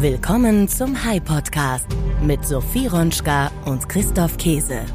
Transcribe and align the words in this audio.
Willkommen 0.00 0.66
zum 0.66 0.94
High 0.94 1.22
Podcast 1.22 1.86
mit 2.22 2.42
Sophie 2.46 2.86
Ronschka 2.86 3.50
und 3.66 3.86
Christoph 3.86 4.38
Käse. 4.38 4.86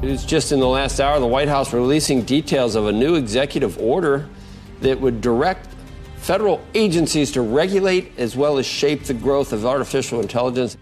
It's 0.00 0.24
just 0.24 0.52
in 0.52 0.60
the 0.60 0.68
last 0.68 1.00
hour, 1.00 1.18
the 1.18 1.26
White 1.26 1.48
House 1.48 1.74
releasing 1.74 2.22
details 2.22 2.76
of 2.76 2.86
a 2.86 2.92
new 2.92 3.16
executive 3.16 3.76
order 3.80 4.28
that 4.80 5.00
would 5.00 5.20
direct 5.20 5.66
federal 6.18 6.60
agencies 6.74 7.32
to 7.32 7.42
regulate 7.42 8.12
as 8.16 8.36
well 8.36 8.56
as 8.56 8.64
shape 8.64 9.06
the 9.06 9.14
growth 9.14 9.52
of 9.52 9.66
artificial 9.66 10.20
intelligence. 10.20 10.76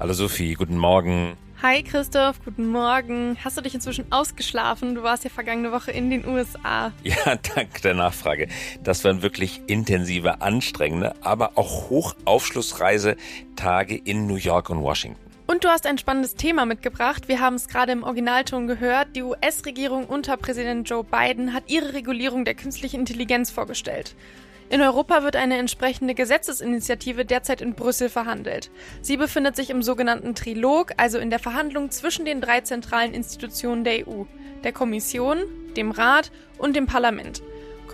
Hallo 0.00 0.12
Sophie, 0.12 0.56
guten 0.56 0.76
Morgen. 0.76 1.36
Hi 1.66 1.82
Christoph, 1.82 2.44
guten 2.44 2.68
Morgen. 2.68 3.38
Hast 3.42 3.56
du 3.56 3.62
dich 3.62 3.72
inzwischen 3.72 4.04
ausgeschlafen? 4.12 4.94
Du 4.94 5.02
warst 5.02 5.24
ja 5.24 5.30
vergangene 5.30 5.72
Woche 5.72 5.92
in 5.92 6.10
den 6.10 6.28
USA. 6.28 6.92
Ja, 7.02 7.36
danke 7.36 7.80
der 7.80 7.94
Nachfrage. 7.94 8.48
Das 8.82 9.02
waren 9.02 9.22
wirklich 9.22 9.62
intensive, 9.66 10.42
anstrengende, 10.42 11.14
aber 11.22 11.52
auch 11.54 11.88
hochaufschlussreise 11.88 13.16
Tage 13.56 13.96
in 13.96 14.26
New 14.26 14.36
York 14.36 14.68
und 14.68 14.82
Washington. 14.82 15.18
Und 15.46 15.64
du 15.64 15.68
hast 15.68 15.86
ein 15.86 15.96
spannendes 15.96 16.34
Thema 16.34 16.66
mitgebracht. 16.66 17.28
Wir 17.28 17.40
haben 17.40 17.54
es 17.54 17.66
gerade 17.66 17.92
im 17.92 18.02
Originalton 18.02 18.66
gehört. 18.66 19.16
Die 19.16 19.22
US-Regierung 19.22 20.04
unter 20.04 20.36
Präsident 20.36 20.90
Joe 20.90 21.02
Biden 21.02 21.54
hat 21.54 21.70
ihre 21.70 21.94
Regulierung 21.94 22.44
der 22.44 22.56
künstlichen 22.56 23.00
Intelligenz 23.00 23.50
vorgestellt. 23.50 24.14
In 24.70 24.80
Europa 24.80 25.22
wird 25.22 25.36
eine 25.36 25.58
entsprechende 25.58 26.14
Gesetzesinitiative 26.14 27.24
derzeit 27.24 27.60
in 27.60 27.74
Brüssel 27.74 28.08
verhandelt. 28.08 28.70
Sie 29.02 29.16
befindet 29.16 29.56
sich 29.56 29.70
im 29.70 29.82
sogenannten 29.82 30.34
Trilog, 30.34 30.92
also 30.96 31.18
in 31.18 31.30
der 31.30 31.38
Verhandlung 31.38 31.90
zwischen 31.90 32.24
den 32.24 32.40
drei 32.40 32.60
zentralen 32.62 33.12
Institutionen 33.12 33.84
der 33.84 34.08
EU, 34.08 34.24
der 34.64 34.72
Kommission, 34.72 35.38
dem 35.76 35.90
Rat 35.90 36.30
und 36.58 36.76
dem 36.76 36.86
Parlament. 36.86 37.42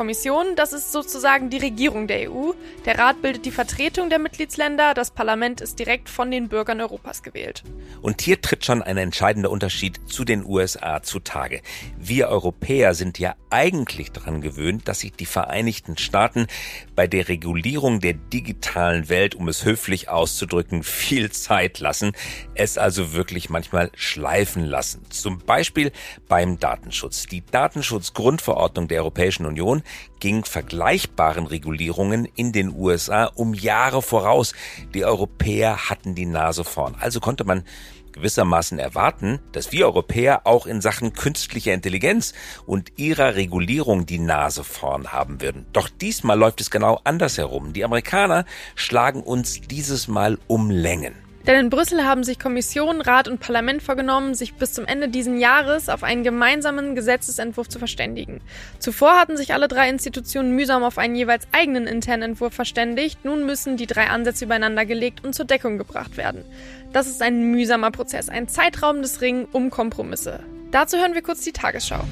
Kommission, 0.00 0.56
das 0.56 0.72
ist 0.72 0.92
sozusagen 0.92 1.50
die 1.50 1.58
Regierung 1.58 2.06
der 2.06 2.32
EU. 2.32 2.52
Der 2.86 2.98
Rat 2.98 3.20
bildet 3.20 3.44
die 3.44 3.50
Vertretung 3.50 4.08
der 4.08 4.18
Mitgliedsländer, 4.18 4.94
das 4.94 5.10
Parlament 5.10 5.60
ist 5.60 5.78
direkt 5.78 6.08
von 6.08 6.30
den 6.30 6.48
Bürgern 6.48 6.80
Europas 6.80 7.22
gewählt. 7.22 7.64
Und 8.00 8.22
hier 8.22 8.40
tritt 8.40 8.64
schon 8.64 8.80
ein 8.80 8.96
entscheidender 8.96 9.50
Unterschied 9.50 10.00
zu 10.10 10.24
den 10.24 10.42
USA 10.46 11.02
zutage. 11.02 11.60
Wir 11.98 12.28
Europäer 12.28 12.94
sind 12.94 13.18
ja 13.18 13.34
eigentlich 13.50 14.10
daran 14.10 14.40
gewöhnt, 14.40 14.88
dass 14.88 15.00
sich 15.00 15.12
die 15.12 15.26
Vereinigten 15.26 15.98
Staaten 15.98 16.46
bei 16.94 17.06
der 17.06 17.28
Regulierung 17.28 18.00
der 18.00 18.14
digitalen 18.14 19.10
Welt, 19.10 19.34
um 19.34 19.48
es 19.48 19.66
höflich 19.66 20.08
auszudrücken, 20.08 20.82
viel 20.82 21.30
Zeit 21.30 21.78
lassen, 21.78 22.12
es 22.54 22.78
also 22.78 23.12
wirklich 23.12 23.50
manchmal 23.50 23.90
schleifen 23.94 24.64
lassen. 24.64 25.02
Zum 25.10 25.40
Beispiel 25.40 25.92
beim 26.26 26.58
Datenschutz. 26.58 27.26
Die 27.26 27.44
Datenschutzgrundverordnung 27.44 28.88
der 28.88 29.00
Europäischen 29.00 29.44
Union 29.44 29.82
ging 30.20 30.44
vergleichbaren 30.44 31.46
Regulierungen 31.46 32.26
in 32.36 32.52
den 32.52 32.74
USA 32.74 33.24
um 33.26 33.54
Jahre 33.54 34.02
voraus. 34.02 34.52
Die 34.94 35.04
Europäer 35.04 35.88
hatten 35.88 36.14
die 36.14 36.26
Nase 36.26 36.64
vorn. 36.64 36.94
Also 37.00 37.20
konnte 37.20 37.44
man 37.44 37.64
gewissermaßen 38.12 38.78
erwarten, 38.78 39.38
dass 39.52 39.72
wir 39.72 39.86
Europäer 39.86 40.46
auch 40.46 40.66
in 40.66 40.80
Sachen 40.80 41.12
künstlicher 41.12 41.72
Intelligenz 41.72 42.34
und 42.66 42.92
ihrer 42.98 43.36
Regulierung 43.36 44.06
die 44.06 44.18
Nase 44.18 44.64
vorn 44.64 45.12
haben 45.12 45.40
würden. 45.40 45.66
Doch 45.72 45.88
diesmal 45.88 46.38
läuft 46.38 46.60
es 46.60 46.70
genau 46.70 47.00
andersherum. 47.04 47.72
Die 47.72 47.84
Amerikaner 47.84 48.44
schlagen 48.74 49.22
uns 49.22 49.60
dieses 49.60 50.08
Mal 50.08 50.38
um 50.46 50.70
Längen. 50.70 51.29
Denn 51.50 51.58
in 51.58 51.68
Brüssel 51.68 52.04
haben 52.04 52.22
sich 52.22 52.38
Kommission, 52.38 53.00
Rat 53.00 53.26
und 53.26 53.40
Parlament 53.40 53.82
vorgenommen, 53.82 54.36
sich 54.36 54.54
bis 54.54 54.72
zum 54.72 54.86
Ende 54.86 55.08
diesen 55.08 55.36
Jahres 55.36 55.88
auf 55.88 56.04
einen 56.04 56.22
gemeinsamen 56.22 56.94
Gesetzesentwurf 56.94 57.68
zu 57.68 57.80
verständigen. 57.80 58.40
Zuvor 58.78 59.18
hatten 59.18 59.36
sich 59.36 59.52
alle 59.52 59.66
drei 59.66 59.88
Institutionen 59.88 60.54
mühsam 60.54 60.84
auf 60.84 60.96
einen 60.96 61.16
jeweils 61.16 61.48
eigenen 61.50 61.88
internen 61.88 62.22
Entwurf 62.22 62.54
verständigt. 62.54 63.24
Nun 63.24 63.46
müssen 63.46 63.76
die 63.76 63.88
drei 63.88 64.10
Ansätze 64.10 64.44
übereinander 64.44 64.86
gelegt 64.86 65.24
und 65.24 65.34
zur 65.34 65.44
Deckung 65.44 65.76
gebracht 65.76 66.16
werden. 66.16 66.44
Das 66.92 67.08
ist 67.08 67.20
ein 67.20 67.50
mühsamer 67.50 67.90
Prozess, 67.90 68.28
ein 68.28 68.46
zeitraubendes 68.46 69.20
Ringen 69.20 69.48
um 69.50 69.70
Kompromisse. 69.70 70.38
Dazu 70.70 70.98
hören 70.98 71.14
wir 71.14 71.22
kurz 71.22 71.40
die 71.40 71.50
Tagesschau. 71.50 72.04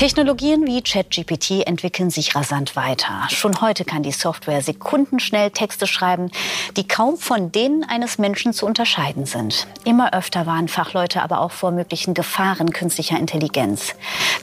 Technologien 0.00 0.66
wie 0.66 0.80
ChatGPT 0.80 1.66
entwickeln 1.66 2.08
sich 2.08 2.34
rasant 2.34 2.74
weiter. 2.74 3.28
Schon 3.28 3.60
heute 3.60 3.84
kann 3.84 4.02
die 4.02 4.12
Software 4.12 4.62
sekundenschnell 4.62 5.50
Texte 5.50 5.86
schreiben, 5.86 6.30
die 6.78 6.88
kaum 6.88 7.18
von 7.18 7.52
denen 7.52 7.84
eines 7.84 8.16
Menschen 8.16 8.54
zu 8.54 8.64
unterscheiden 8.64 9.26
sind. 9.26 9.66
Immer 9.84 10.14
öfter 10.14 10.46
warnen 10.46 10.68
Fachleute 10.68 11.22
aber 11.22 11.42
auch 11.42 11.50
vor 11.50 11.70
möglichen 11.70 12.14
Gefahren 12.14 12.70
künstlicher 12.72 13.18
Intelligenz. 13.18 13.94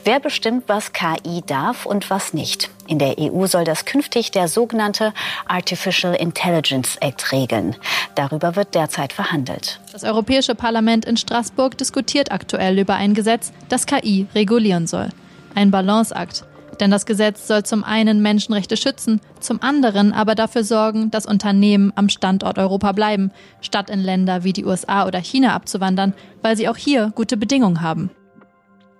Wer 0.04 0.20
bestimmt, 0.20 0.62
was 0.68 0.92
KI 0.92 1.42
darf 1.44 1.86
und 1.86 2.08
was 2.08 2.32
nicht? 2.32 2.70
In 2.86 3.00
der 3.00 3.18
EU 3.18 3.48
soll 3.48 3.64
das 3.64 3.84
künftig 3.84 4.30
der 4.30 4.46
sogenannte 4.46 5.12
Artificial 5.48 6.14
Intelligence 6.14 6.98
Act 7.00 7.32
regeln. 7.32 7.74
Darüber 8.14 8.54
wird 8.54 8.76
derzeit 8.76 9.12
verhandelt. 9.12 9.80
Das 9.90 10.04
Europäische 10.04 10.54
Parlament 10.54 11.04
in 11.04 11.16
Straßburg 11.16 11.76
diskutiert 11.76 12.30
aktuell 12.30 12.78
über 12.78 12.94
ein 12.94 13.12
Gesetz, 13.12 13.50
das 13.68 13.86
KI 13.86 14.28
regulieren 14.36 14.86
soll 14.86 15.08
ein 15.54 15.70
Balanceakt. 15.70 16.44
Denn 16.80 16.90
das 16.90 17.06
Gesetz 17.06 17.46
soll 17.48 17.64
zum 17.64 17.82
einen 17.82 18.22
Menschenrechte 18.22 18.76
schützen, 18.76 19.20
zum 19.40 19.62
anderen 19.62 20.12
aber 20.12 20.34
dafür 20.34 20.64
sorgen, 20.64 21.10
dass 21.10 21.26
Unternehmen 21.26 21.92
am 21.96 22.08
Standort 22.08 22.58
Europa 22.58 22.92
bleiben, 22.92 23.32
statt 23.60 23.90
in 23.90 24.00
Länder 24.00 24.44
wie 24.44 24.52
die 24.52 24.64
USA 24.64 25.06
oder 25.06 25.18
China 25.18 25.54
abzuwandern, 25.54 26.14
weil 26.42 26.56
sie 26.56 26.68
auch 26.68 26.76
hier 26.76 27.12
gute 27.14 27.36
Bedingungen 27.36 27.82
haben. 27.82 28.10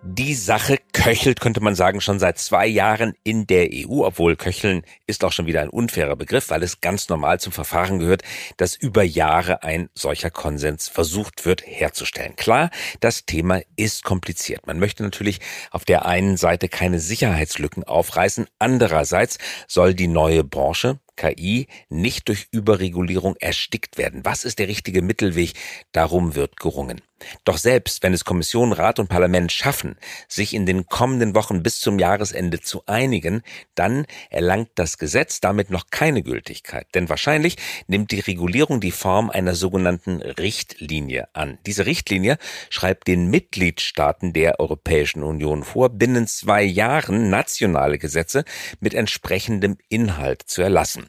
Die 0.05 0.35
Sache 0.35 0.79
köchelt, 0.93 1.41
könnte 1.41 1.61
man 1.61 1.75
sagen, 1.75 2.01
schon 2.01 2.21
seit 2.21 2.39
zwei 2.39 2.69
Jahren 2.69 3.15
in 3.25 3.49
der 3.49 3.69
EU, 3.73 4.05
obwohl 4.05 4.37
köcheln 4.37 4.83
ist 5.09 5.25
auch 5.25 5.33
schon 5.33 5.47
wieder 5.47 5.61
ein 5.61 5.71
unfairer 5.71 6.15
Begriff, 6.15 6.51
weil 6.51 6.63
es 6.63 6.81
ganz 6.81 7.09
normal 7.09 7.41
zum 7.41 7.53
Verfahren 7.53 7.99
gehört, 7.99 8.23
dass 8.57 8.77
über 8.77 9.03
Jahre 9.03 9.65
ein 9.65 9.91
solcher 9.95 10.31
Konsens 10.31 10.89
versucht 10.89 11.45
wird 11.45 11.63
herzustellen. 11.67 12.37
Klar, 12.37 12.71
das 13.01 13.27
Thema 13.27 13.61
ist 13.75 14.05
kompliziert. 14.05 14.69
Man 14.69 14.79
möchte 14.79 15.03
natürlich 15.03 15.41
auf 15.73 15.85
der 15.85 16.07
einen 16.07 16.37
Seite 16.37 16.69
keine 16.69 17.01
Sicherheitslücken 17.01 17.83
aufreißen, 17.83 18.47
andererseits 18.61 19.39
soll 19.67 19.95
die 19.95 20.09
neue 20.09 20.45
Branche 20.45 21.01
KI 21.19 21.67
nicht 21.91 22.29
durch 22.29 22.47
Überregulierung 22.53 23.37
erstickt 23.41 23.99
werden. 23.99 24.25
Was 24.25 24.45
ist 24.45 24.59
der 24.59 24.69
richtige 24.69 25.03
Mittelweg? 25.03 25.53
Darum 25.93 26.35
wird 26.35 26.59
gerungen. 26.59 27.03
Doch 27.45 27.59
selbst 27.59 28.03
wenn 28.03 28.15
es 28.15 28.25
Kommission, 28.25 28.73
Rat 28.73 28.99
und 28.99 29.09
Parlament 29.09 29.51
schaffen, 29.51 29.97
sich 30.29 30.55
in 30.55 30.67
den 30.67 30.87
kommenden 30.87 31.35
Wochen 31.35 31.63
bis 31.63 31.81
zum 31.81 31.99
Jahresende 31.99 32.61
zu 32.61 32.83
einigen, 32.87 33.43
dann 33.75 34.07
erlangt 34.31 34.71
das 34.77 34.99
Gesetz 34.99 35.41
damit 35.41 35.71
noch 35.71 35.87
keine 35.91 36.23
Gültigkeit. 36.23 36.87
Denn 36.95 37.09
wahrscheinlich 37.09 37.57
nimmt 37.87 38.13
die 38.13 38.21
Regulierung 38.21 38.81
die 38.81 38.93
Form 38.93 39.31
einer 39.31 39.55
sogenannten 39.55 40.23
Richtlinie 40.23 41.29
an. 41.33 41.59
Diese 41.67 41.87
Richtlinie 41.87 42.39
schreibt 42.71 43.09
den 43.09 43.29
Mitgliedstaaten 43.31 44.33
der 44.33 44.61
Europäischen 44.61 45.23
Union 45.23 45.65
vor, 45.65 45.91
binnen 45.91 46.27
zwei 46.29 46.63
Jahren 46.63 47.31
nationale 47.31 47.99
Gesetze 47.99 48.45
mit 48.81 48.95
entsprechendem 48.95 49.77
Inhalt 49.89 50.43
zu 50.43 50.63
erlassen. 50.63 51.08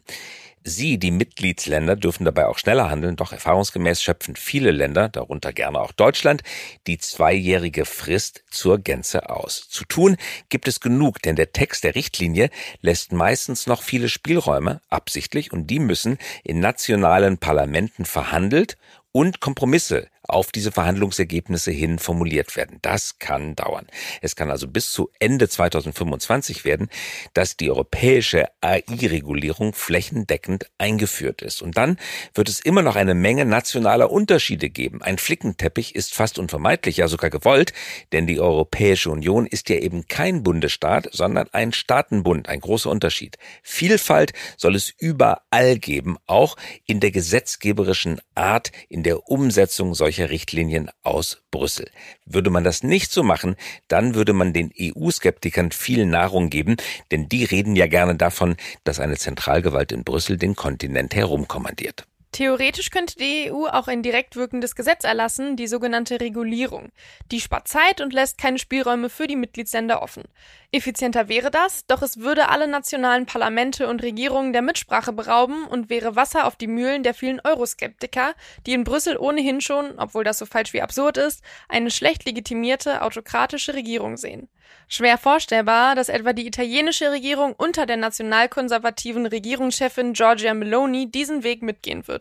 Sie, 0.64 0.98
die 1.00 1.12
Mitgliedsländer, 1.12 1.96
dürfen 1.96 2.26
dabei 2.26 2.48
auch 2.48 2.58
schneller 2.58 2.90
handeln, 2.90 3.16
doch 3.16 3.32
erfahrungsgemäß 3.32 4.02
schöpfen 4.04 4.36
viele 4.36 4.72
Länder, 4.72 5.08
darunter 5.08 5.54
gerne 5.54 5.80
auch 5.80 5.94
Deutschland, 5.94 6.44
die 6.86 6.98
zweijährige 6.98 7.86
Frist 7.86 8.44
zur 8.52 8.78
Gänze 8.78 9.30
aus. 9.30 9.70
Zu 9.70 9.86
tun 9.86 10.18
gibt 10.50 10.68
es 10.68 10.82
genug, 10.82 11.22
denn 11.22 11.38
der 11.38 11.54
Text 11.54 11.86
der 11.86 11.96
Richtlinie 11.96 12.50
lässt 12.82 13.14
meistens 13.14 13.68
noch 13.68 13.82
viele 13.82 14.10
Spielräume, 14.10 14.82
absichtlich, 14.90 15.54
und 15.54 15.68
die 15.68 15.80
müssen 15.80 16.18
in 16.44 16.60
nationalen 16.60 17.38
Parlamenten 17.38 18.06
verhandelt 18.06 18.78
und 19.12 19.40
Kompromisse 19.40 20.08
auf 20.30 20.52
diese 20.52 20.72
Verhandlungsergebnisse 20.72 21.72
hin 21.72 22.00
formuliert 22.00 22.56
werden. 22.56 22.80
Das 22.82 23.20
kann 23.20 23.56
dauern. 23.56 23.88
Es 24.22 24.36
kann 24.36 24.52
also 24.52 24.68
bis 24.68 24.92
zu 24.92 25.10
Ende 25.20 25.50
2025 25.50 26.66
werden, 26.66 26.90
dass 27.34 27.58
die 27.58 27.70
europäische 27.70 28.46
AI-Regulierung 28.62 29.74
flächendeckend 29.74 30.70
eingeführt 30.78 31.42
ist. 31.42 31.62
Und 31.62 31.78
dann 31.78 31.98
wird 32.34 32.50
es 32.50 32.60
immer 32.60 32.82
noch 32.82 32.96
eine 32.96 33.16
Menge 33.16 33.46
nationaler 33.46 34.12
Unterschiede 34.12 34.70
geben. 34.70 35.02
Ein 35.02 35.18
Flickenteppich 35.18 35.96
ist 35.96 36.14
fast 36.14 36.40
unvermeidlich, 36.40 36.98
ja 36.98 37.08
sogar 37.08 37.30
gewollt, 37.30 37.74
denn 38.12 38.28
die 38.28 38.40
Europäische 38.40 39.10
Union 39.10 39.46
ist 39.46 39.70
ja 39.70 39.78
eben 39.78 40.08
kein 40.08 40.44
Bundesstaat, 40.44 41.10
sondern 41.12 41.48
ein 41.52 41.74
Staatenbund. 41.74 42.50
Ein 42.50 42.60
großer 42.60 42.90
Unterschied. 42.90 43.38
Vielfalt 43.64 44.34
soll 44.58 44.76
es 44.76 44.94
überall 44.98 45.78
geben, 45.78 46.18
auch 46.28 46.56
in 46.86 47.00
der 47.00 47.12
gesetzgeberischen 47.12 48.22
Art, 48.36 48.72
in 48.90 49.04
der 49.04 49.30
Umsetzung 49.30 49.96
solcher 49.96 50.19
solcher 50.20 50.30
Richtlinien 50.30 50.92
aus 51.02 51.42
Brüssel. 51.50 51.90
Würde 52.26 52.50
man 52.50 52.64
das 52.64 52.84
nicht 52.84 53.12
so 53.12 53.24
machen, 53.24 53.56
dann 53.88 54.16
würde 54.16 54.34
man 54.34 54.52
den 54.52 54.72
EU-Skeptikern 54.78 55.72
viel 55.72 56.06
Nahrung 56.06 56.50
geben, 56.50 56.76
denn 57.12 57.30
die 57.30 57.46
reden 57.46 57.76
ja 57.76 57.88
gerne 57.88 58.16
davon, 58.16 58.58
dass 58.84 59.00
eine 59.00 59.18
Zentralgewalt 59.18 59.92
in 59.94 60.04
Brüssel 60.04 60.38
den 60.38 60.56
Kontinent 60.56 61.16
herumkommandiert. 61.16 62.06
Theoretisch 62.32 62.92
könnte 62.92 63.18
die 63.18 63.52
EU 63.52 63.66
auch 63.66 63.88
ein 63.88 64.04
direkt 64.04 64.36
wirkendes 64.36 64.76
Gesetz 64.76 65.04
erlassen, 65.04 65.56
die 65.56 65.66
sogenannte 65.66 66.22
Regulierung. 66.22 66.92
Die 67.32 67.42
spart 67.42 67.68
Zeit 67.68 68.02
und 68.02 68.14
lässt 68.14 68.38
keine 68.38 68.60
Spielräume 68.60 69.10
für 69.10 69.26
die 69.26 69.36
Mitgliedsländer 69.36 70.04
offen. 70.04 70.24
Effizienter 70.72 71.28
wäre 71.28 71.50
das, 71.50 71.88
doch 71.88 72.04
es 72.04 72.20
würde 72.20 72.50
alle 72.50 72.68
nationalen 72.68 73.26
Parlamente 73.26 73.88
und 73.88 74.04
Regierungen 74.04 74.54
der 74.54 74.62
Mitsprache 74.62 75.12
berauben 75.12 75.66
und 75.66 75.90
wäre 75.90 76.16
Wasser 76.16 76.46
auf 76.46 76.56
die 76.56 76.68
Mühlen 76.68 77.02
der 77.02 77.16
vielen 77.16 77.42
Euroskeptiker, 77.44 78.36
die 78.68 78.74
in 78.74 78.84
Brüssel 78.84 79.18
ohnehin 79.18 79.60
schon, 79.60 79.98
obwohl 79.98 80.24
das 80.24 80.38
so 80.38 80.46
falsch 80.46 80.74
wie 80.74 80.84
absurd 80.84 81.18
ist, 81.18 81.44
eine 81.68 81.90
schlecht 81.90 82.26
legitimierte 82.28 83.02
autokratische 83.02 83.74
Regierung 83.74 84.18
sehen. 84.18 84.48
Schwer 84.88 85.18
vorstellbar, 85.18 85.96
dass 85.96 86.10
etwa 86.10 86.34
die 86.34 86.48
italienische 86.48 87.12
Regierung 87.12 87.54
unter 87.54 87.86
der 87.86 87.98
nationalkonservativen 87.98 89.26
Regierungschefin 89.26 90.14
Giorgia 90.14 90.54
Meloni 90.54 91.12
diesen 91.12 91.44
Weg 91.44 91.62
mitgehen 91.62 92.08
würde. 92.08 92.19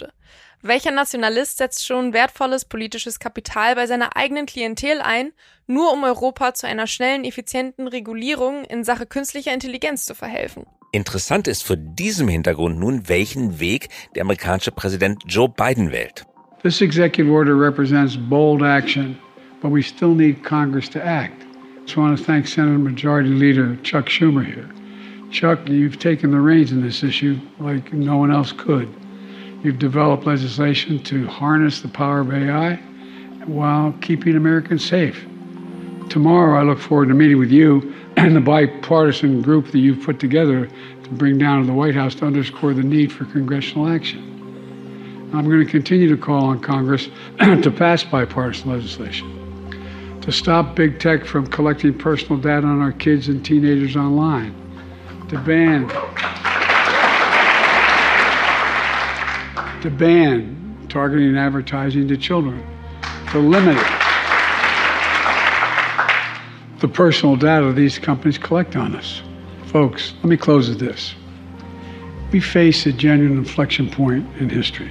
Welcher 0.61 0.91
Nationalist 0.91 1.59
setzt 1.59 1.87
schon 1.87 2.12
wertvolles 2.12 2.65
politisches 2.65 3.21
Kapital 3.21 3.77
bei 3.77 3.87
seiner 3.87 4.17
eigenen 4.17 4.47
Klientel 4.47 5.00
ein, 5.00 5.33
nur 5.69 5.93
um 5.93 6.03
Europa 6.03 6.55
zu 6.55 6.67
einer 6.67 6.89
schnellen, 6.89 7.25
effizienten 7.25 7.87
Regulierung 7.87 8.65
in 8.65 8.83
Sache 8.83 9.06
künstlicher 9.06 9.55
Intelligenz 9.55 10.05
zu 10.05 10.17
verhelfen? 10.17 10.67
Interessant 10.91 11.47
ist 11.47 11.65
vor 11.65 11.77
diesem 11.77 12.29
Hintergrund 12.29 12.79
nun, 12.79 13.09
welchen 13.09 13.61
Weg 13.61 13.89
der 14.15 14.23
amerikanische 14.23 14.73
Präsident 14.73 15.23
Joe 15.27 15.49
Biden 15.49 15.93
wählt. 15.93 16.25
This 16.62 16.81
executive 16.81 17.31
order 17.31 17.55
represents 17.55 18.17
bold 18.17 18.62
action, 18.62 19.17
but 19.61 19.71
we 19.71 19.83
still 19.83 20.15
need 20.15 20.43
Congress 20.43 20.89
to 20.91 20.99
act. 20.99 21.44
I 21.44 21.85
just 21.85 21.97
want 21.97 22.19
to 22.19 22.25
thank 22.25 22.49
Senate 22.49 22.79
Majority 22.79 23.31
Leader 23.31 23.77
Chuck 23.83 24.09
Schumer 24.09 24.44
here. 24.44 24.69
Chuck, 25.31 25.69
you've 25.69 25.99
taken 25.99 26.31
the 26.31 26.41
reins 26.41 26.73
in 26.73 26.83
this 26.83 27.05
issue 27.05 27.39
like 27.61 27.93
no 27.93 28.17
one 28.17 28.33
else 28.33 28.51
could. 28.51 28.89
You've 29.62 29.81
developed 29.81 30.25
legislation 30.25 31.02
to 31.05 31.26
harness 31.26 31.81
the 31.81 31.88
power 31.88 32.20
of 32.20 32.32
AI 32.32 32.76
while 33.46 33.93
keeping 34.00 34.37
Americans 34.37 34.84
safe. 34.84 35.26
Tomorrow, 36.08 36.60
I 36.60 36.62
look 36.62 36.78
forward 36.78 37.08
to 37.08 37.14
meeting 37.14 37.38
with 37.38 37.50
you 37.50 37.93
and 38.16 38.37
the 38.37 38.40
bipartisan 38.40 39.43
group 39.43 39.72
that 39.72 39.78
you've 39.78 40.05
put 40.05 40.20
together 40.20 40.66
to 41.02 41.10
bring 41.10 41.38
down 41.38 41.60
to 41.62 41.66
the 41.66 41.72
White 41.72 41.94
House 41.94 42.14
to 42.16 42.26
underscore 42.26 42.72
the 42.72 42.82
need 42.82 43.12
for 43.12 43.25
congressional 43.25 43.88
action. 43.88 44.20
I'm 45.34 45.44
going 45.44 45.64
to 45.64 45.70
continue 45.70 46.08
to 46.08 46.16
call 46.16 46.44
on 46.44 46.60
Congress 46.60 47.08
to 47.38 47.70
pass 47.70 48.05
bipartisan 48.05 48.70
legislation, 48.70 50.20
to 50.22 50.31
stop 50.31 50.76
big 50.76 51.00
tech 51.00 51.25
from 51.25 51.49
collecting 51.49 51.99
personal 51.99 52.40
data 52.40 52.66
on 52.66 52.81
our 52.81 52.93
kids 52.93 53.28
and 53.28 53.44
teenagers 53.44 53.96
online, 53.96 54.55
to 55.28 55.38
ban 55.38 55.90
to 59.83 59.91
ban 59.91 60.87
targeting 60.89 61.37
advertising 61.37 62.09
to 62.09 62.17
children, 62.17 62.65
to 63.31 63.39
limit 63.39 63.77
the 66.81 66.89
personal 66.89 67.37
data 67.37 67.73
these 67.73 67.99
companies 67.99 68.39
collect 68.39 68.77
on 68.77 68.95
us. 68.95 69.23
Folks, 69.67 70.15
let 70.19 70.27
me 70.27 70.37
close 70.37 70.69
with 70.69 70.81
this. 70.81 71.15
We 72.33 72.41
face 72.41 72.87
a 72.87 72.93
genuine 72.93 73.37
inflection 73.39 73.91
point 73.91 74.27
in 74.39 74.49
history. 74.49 74.91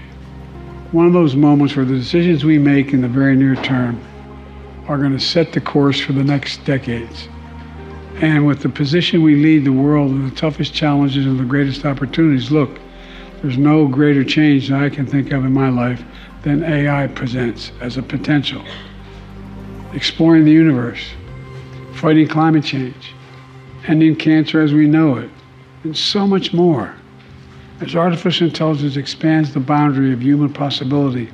One 0.91 1.05
of 1.05 1.13
those 1.13 1.35
moments 1.35 1.75
where 1.75 1.85
the 1.85 1.95
decisions 1.95 2.43
we 2.43 2.57
make 2.57 2.93
in 2.93 3.01
the 3.01 3.07
very 3.07 3.35
near 3.35 3.55
term 3.55 4.01
are 4.87 4.97
going 4.97 5.11
to 5.11 5.19
set 5.19 5.53
the 5.53 5.61
course 5.61 5.99
for 5.99 6.13
the 6.13 6.23
next 6.23 6.63
decades. 6.65 7.27
And 8.21 8.47
with 8.47 8.61
the 8.61 8.69
position 8.69 9.21
we 9.21 9.35
lead 9.35 9.65
the 9.65 9.71
world 9.71 10.11
in 10.11 10.27
the 10.27 10.35
toughest 10.35 10.73
challenges 10.73 11.25
and 11.25 11.39
the 11.39 11.45
greatest 11.45 11.85
opportunities, 11.85 12.51
look, 12.51 12.79
there's 13.41 13.57
no 13.57 13.87
greater 13.87 14.23
change 14.23 14.69
that 14.69 14.81
I 14.81 14.89
can 14.89 15.05
think 15.05 15.31
of 15.31 15.45
in 15.45 15.53
my 15.53 15.69
life 15.69 16.03
than 16.43 16.63
AI 16.63 17.07
presents 17.07 17.71
as 17.81 17.97
a 17.97 18.01
potential. 18.01 18.63
Exploring 19.93 20.45
the 20.45 20.51
universe, 20.51 21.09
fighting 21.93 22.27
climate 22.27 22.63
change, 22.63 23.13
ending 23.87 24.15
cancer 24.15 24.61
as 24.61 24.73
we 24.73 24.87
know 24.87 25.15
it, 25.17 25.29
and 25.83 25.95
so 25.95 26.27
much 26.27 26.53
more. 26.53 26.93
As 27.79 27.95
artificial 27.95 28.47
intelligence 28.47 28.97
expands 28.97 29.53
the 29.53 29.59
boundary 29.59 30.11
of 30.11 30.21
human 30.21 30.51
possibility 30.51 31.29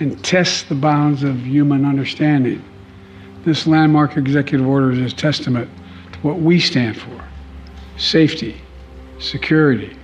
and 0.00 0.22
tests 0.24 0.64
the 0.64 0.74
bounds 0.74 1.22
of 1.22 1.46
human 1.46 1.84
understanding, 1.84 2.64
this 3.44 3.66
landmark 3.66 4.16
executive 4.16 4.66
order 4.66 4.90
is 4.90 5.12
a 5.12 5.16
testament 5.16 5.70
to 6.12 6.18
what 6.20 6.40
we 6.40 6.58
stand 6.58 6.96
for 6.96 7.24
safety, 7.96 8.60
security, 9.18 9.96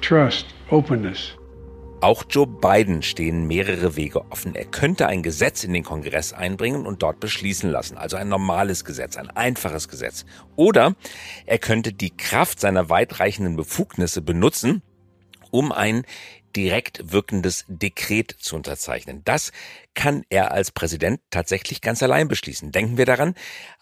trust, 0.00 0.46
openness. 0.74 1.36
Auch 2.00 2.24
Joe 2.28 2.46
Biden 2.46 3.02
stehen 3.02 3.46
mehrere 3.46 3.96
Wege 3.96 4.30
offen. 4.30 4.54
Er 4.54 4.66
könnte 4.66 5.06
ein 5.06 5.22
Gesetz 5.22 5.64
in 5.64 5.72
den 5.72 5.84
Kongress 5.84 6.34
einbringen 6.34 6.84
und 6.84 7.02
dort 7.02 7.20
beschließen 7.20 7.70
lassen, 7.70 7.96
also 7.96 8.16
ein 8.16 8.28
normales 8.28 8.84
Gesetz, 8.84 9.16
ein 9.16 9.30
einfaches 9.30 9.88
Gesetz. 9.88 10.26
Oder 10.56 10.96
er 11.46 11.58
könnte 11.58 11.92
die 11.92 12.10
Kraft 12.10 12.60
seiner 12.60 12.90
weitreichenden 12.90 13.56
Befugnisse 13.56 14.20
benutzen, 14.20 14.82
um 15.54 15.70
ein 15.70 16.04
direkt 16.56 17.12
wirkendes 17.12 17.64
Dekret 17.68 18.34
zu 18.40 18.56
unterzeichnen. 18.56 19.22
Das 19.24 19.52
kann 19.94 20.24
er 20.30 20.50
als 20.50 20.72
Präsident 20.72 21.20
tatsächlich 21.30 21.80
ganz 21.80 22.02
allein 22.02 22.26
beschließen. 22.26 22.72
Denken 22.72 22.96
wir 22.96 23.06
daran, 23.06 23.34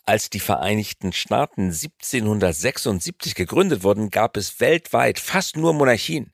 als 0.05 0.29
die 0.29 0.41
Vereinigten 0.41 1.15
Staaten 1.15 1.71
1776 1.71 3.35
gegründet 3.35 3.85
wurden, 3.85 4.11
gab 4.11 4.37
es 4.37 4.61
weltweit 4.61 5.19
fast 5.19 5.57
nur 5.57 5.73
Monarchien. 5.73 6.33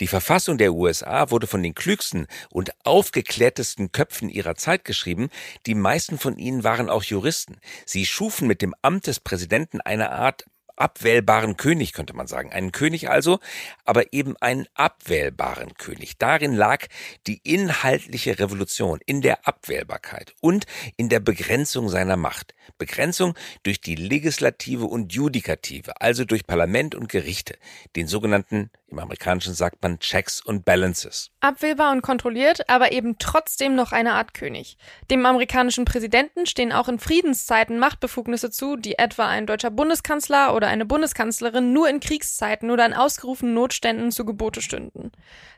Die 0.00 0.08
Verfassung 0.08 0.58
der 0.58 0.74
USA 0.74 1.30
wurde 1.30 1.46
von 1.46 1.62
den 1.62 1.74
klügsten 1.74 2.26
und 2.50 2.72
aufgeklärtesten 2.84 3.92
Köpfen 3.92 4.28
ihrer 4.28 4.56
Zeit 4.56 4.84
geschrieben. 4.84 5.28
Die 5.66 5.76
meisten 5.76 6.18
von 6.18 6.36
ihnen 6.36 6.64
waren 6.64 6.90
auch 6.90 7.04
Juristen. 7.04 7.58
Sie 7.86 8.06
schufen 8.06 8.48
mit 8.48 8.60
dem 8.60 8.74
Amt 8.82 9.06
des 9.06 9.20
Präsidenten 9.20 9.80
eine 9.80 10.10
Art 10.10 10.46
abwählbaren 10.80 11.56
König, 11.56 11.92
könnte 11.92 12.14
man 12.14 12.26
sagen. 12.26 12.52
Einen 12.52 12.72
König 12.72 13.10
also, 13.10 13.38
aber 13.84 14.12
eben 14.12 14.36
einen 14.40 14.66
abwählbaren 14.74 15.74
König. 15.74 16.18
Darin 16.18 16.54
lag 16.54 16.86
die 17.26 17.40
inhaltliche 17.44 18.38
Revolution 18.38 19.00
in 19.04 19.20
der 19.20 19.46
Abwählbarkeit 19.46 20.34
und 20.40 20.66
in 20.96 21.08
der 21.08 21.20
Begrenzung 21.20 21.88
seiner 21.88 22.16
Macht. 22.16 22.54
Begrenzung 22.78 23.34
durch 23.62 23.80
die 23.80 23.96
Legislative 23.96 24.86
und 24.86 25.12
Judikative, 25.12 26.00
also 26.00 26.24
durch 26.24 26.46
Parlament 26.46 26.94
und 26.94 27.08
Gerichte, 27.08 27.56
den 27.96 28.06
sogenannten, 28.06 28.70
im 28.90 28.98
Amerikanischen 28.98 29.54
sagt 29.54 29.82
man 29.82 29.98
Checks 29.98 30.40
und 30.40 30.64
Balances. 30.64 31.30
Abwählbar 31.40 31.92
und 31.92 32.02
kontrolliert, 32.02 32.68
aber 32.68 32.92
eben 32.92 33.18
trotzdem 33.18 33.74
noch 33.74 33.92
eine 33.92 34.14
Art 34.14 34.34
König. 34.34 34.76
Dem 35.10 35.24
amerikanischen 35.24 35.84
Präsidenten 35.84 36.46
stehen 36.46 36.72
auch 36.72 36.88
in 36.88 36.98
Friedenszeiten 36.98 37.78
Machtbefugnisse 37.78 38.50
zu, 38.50 38.76
die 38.76 38.98
etwa 38.98 39.26
ein 39.26 39.46
deutscher 39.46 39.70
Bundeskanzler 39.70 40.54
oder 40.54 40.68
eine 40.68 40.86
Bundeskanzlerin 40.86 41.72
nur 41.72 41.88
in 41.88 42.00
Kriegszeiten 42.00 42.70
oder 42.70 42.86
in 42.86 42.94
ausgerufenen 42.94 43.54
Notständen 43.54 44.12
zu 44.12 44.24
Gebote 44.24 44.62
stünden. 44.62 45.12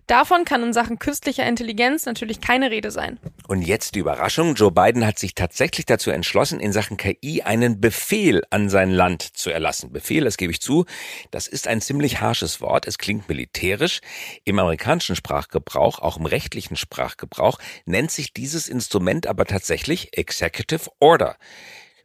Davon 0.06 0.44
kann 0.44 0.62
in 0.62 0.72
Sachen 0.72 0.98
künstlicher 0.98 1.46
Intelligenz 1.46 2.06
natürlich 2.06 2.40
keine 2.40 2.70
Rede 2.70 2.90
sein. 2.90 3.18
Und 3.46 3.62
jetzt 3.62 3.94
die 3.94 4.00
Überraschung. 4.00 4.54
Joe 4.54 4.72
Biden 4.72 5.06
hat 5.06 5.18
sich 5.18 5.34
tatsächlich 5.34 5.86
dazu 5.86 6.10
entschlossen, 6.10 6.60
in 6.60 6.72
Sachen 6.72 6.96
KI 6.96 7.42
einen 7.42 7.80
Befehl 7.80 8.42
an 8.50 8.68
sein 8.68 8.90
Land 8.90 9.22
zu 9.22 9.50
erlassen. 9.50 9.92
Befehl, 9.92 10.24
das 10.24 10.36
gebe 10.36 10.52
ich 10.52 10.60
zu, 10.60 10.86
das 11.30 11.46
ist 11.46 11.68
ein 11.68 11.80
ziemlich 11.80 12.20
harsches 12.20 12.60
Wort. 12.60 12.86
Es 12.86 12.98
klingt 12.98 13.28
militärisch. 13.28 14.00
Im 14.44 14.58
amerikanischen 14.58 15.16
Sprachgebrauch, 15.16 16.00
auch 16.00 16.16
im 16.16 16.26
rechtlichen 16.26 16.76
Sprachgebrauch, 16.76 17.58
nennt 17.84 18.10
sich 18.10 18.32
dieses 18.32 18.68
Instrument 18.68 19.26
aber 19.26 19.44
tatsächlich 19.44 20.16
Executive 20.16 20.90
Order. 20.98 21.36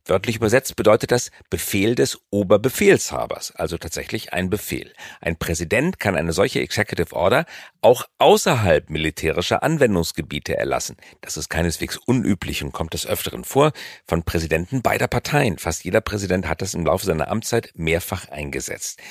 Wörtlich 0.08 0.38
übersetzt 0.38 0.78
bedeutet 0.78 1.12
das 1.12 1.32
Befehl 1.50 1.94
des 1.94 2.18
Oberbefehlshabers, 2.30 3.52
also 3.56 3.78
tatsächlich 3.78 4.32
ein 4.32 4.50
Befehl. 4.50 4.94
Ein 5.20 5.38
Präsident 5.38 6.00
kann 6.00 6.16
eine 6.16 6.32
solche 6.32 6.62
Executive 6.62 7.14
Order 7.14 7.46
auch 7.82 8.06
außerhalb 8.18 8.90
militärischer 8.90 9.64
Anwendungsgebiete 9.64 10.58
erlassen. 10.58 10.96
Das 11.20 11.36
ist 11.36 11.50
keineswegs 11.50 11.98
unüblich 11.98 12.64
und 12.64 12.72
kommt 12.72 12.94
des 12.94 13.06
Öfteren 13.06 13.44
vor 13.44 13.74
von 14.08 14.24
Präsidenten 14.24 14.82
beider 14.82 15.10
Parteien. 15.10 15.58
Fast 15.58 15.84
jeder 15.84 16.00
Präsident 16.00 16.48
hat 16.48 16.62
das 16.62 16.74
im 16.74 16.86
Laufe 16.86 17.06
seiner 17.06 17.28
Amtszeit 17.28 17.72
mehrfach 17.76 18.30
eingesetzt. 18.30 19.02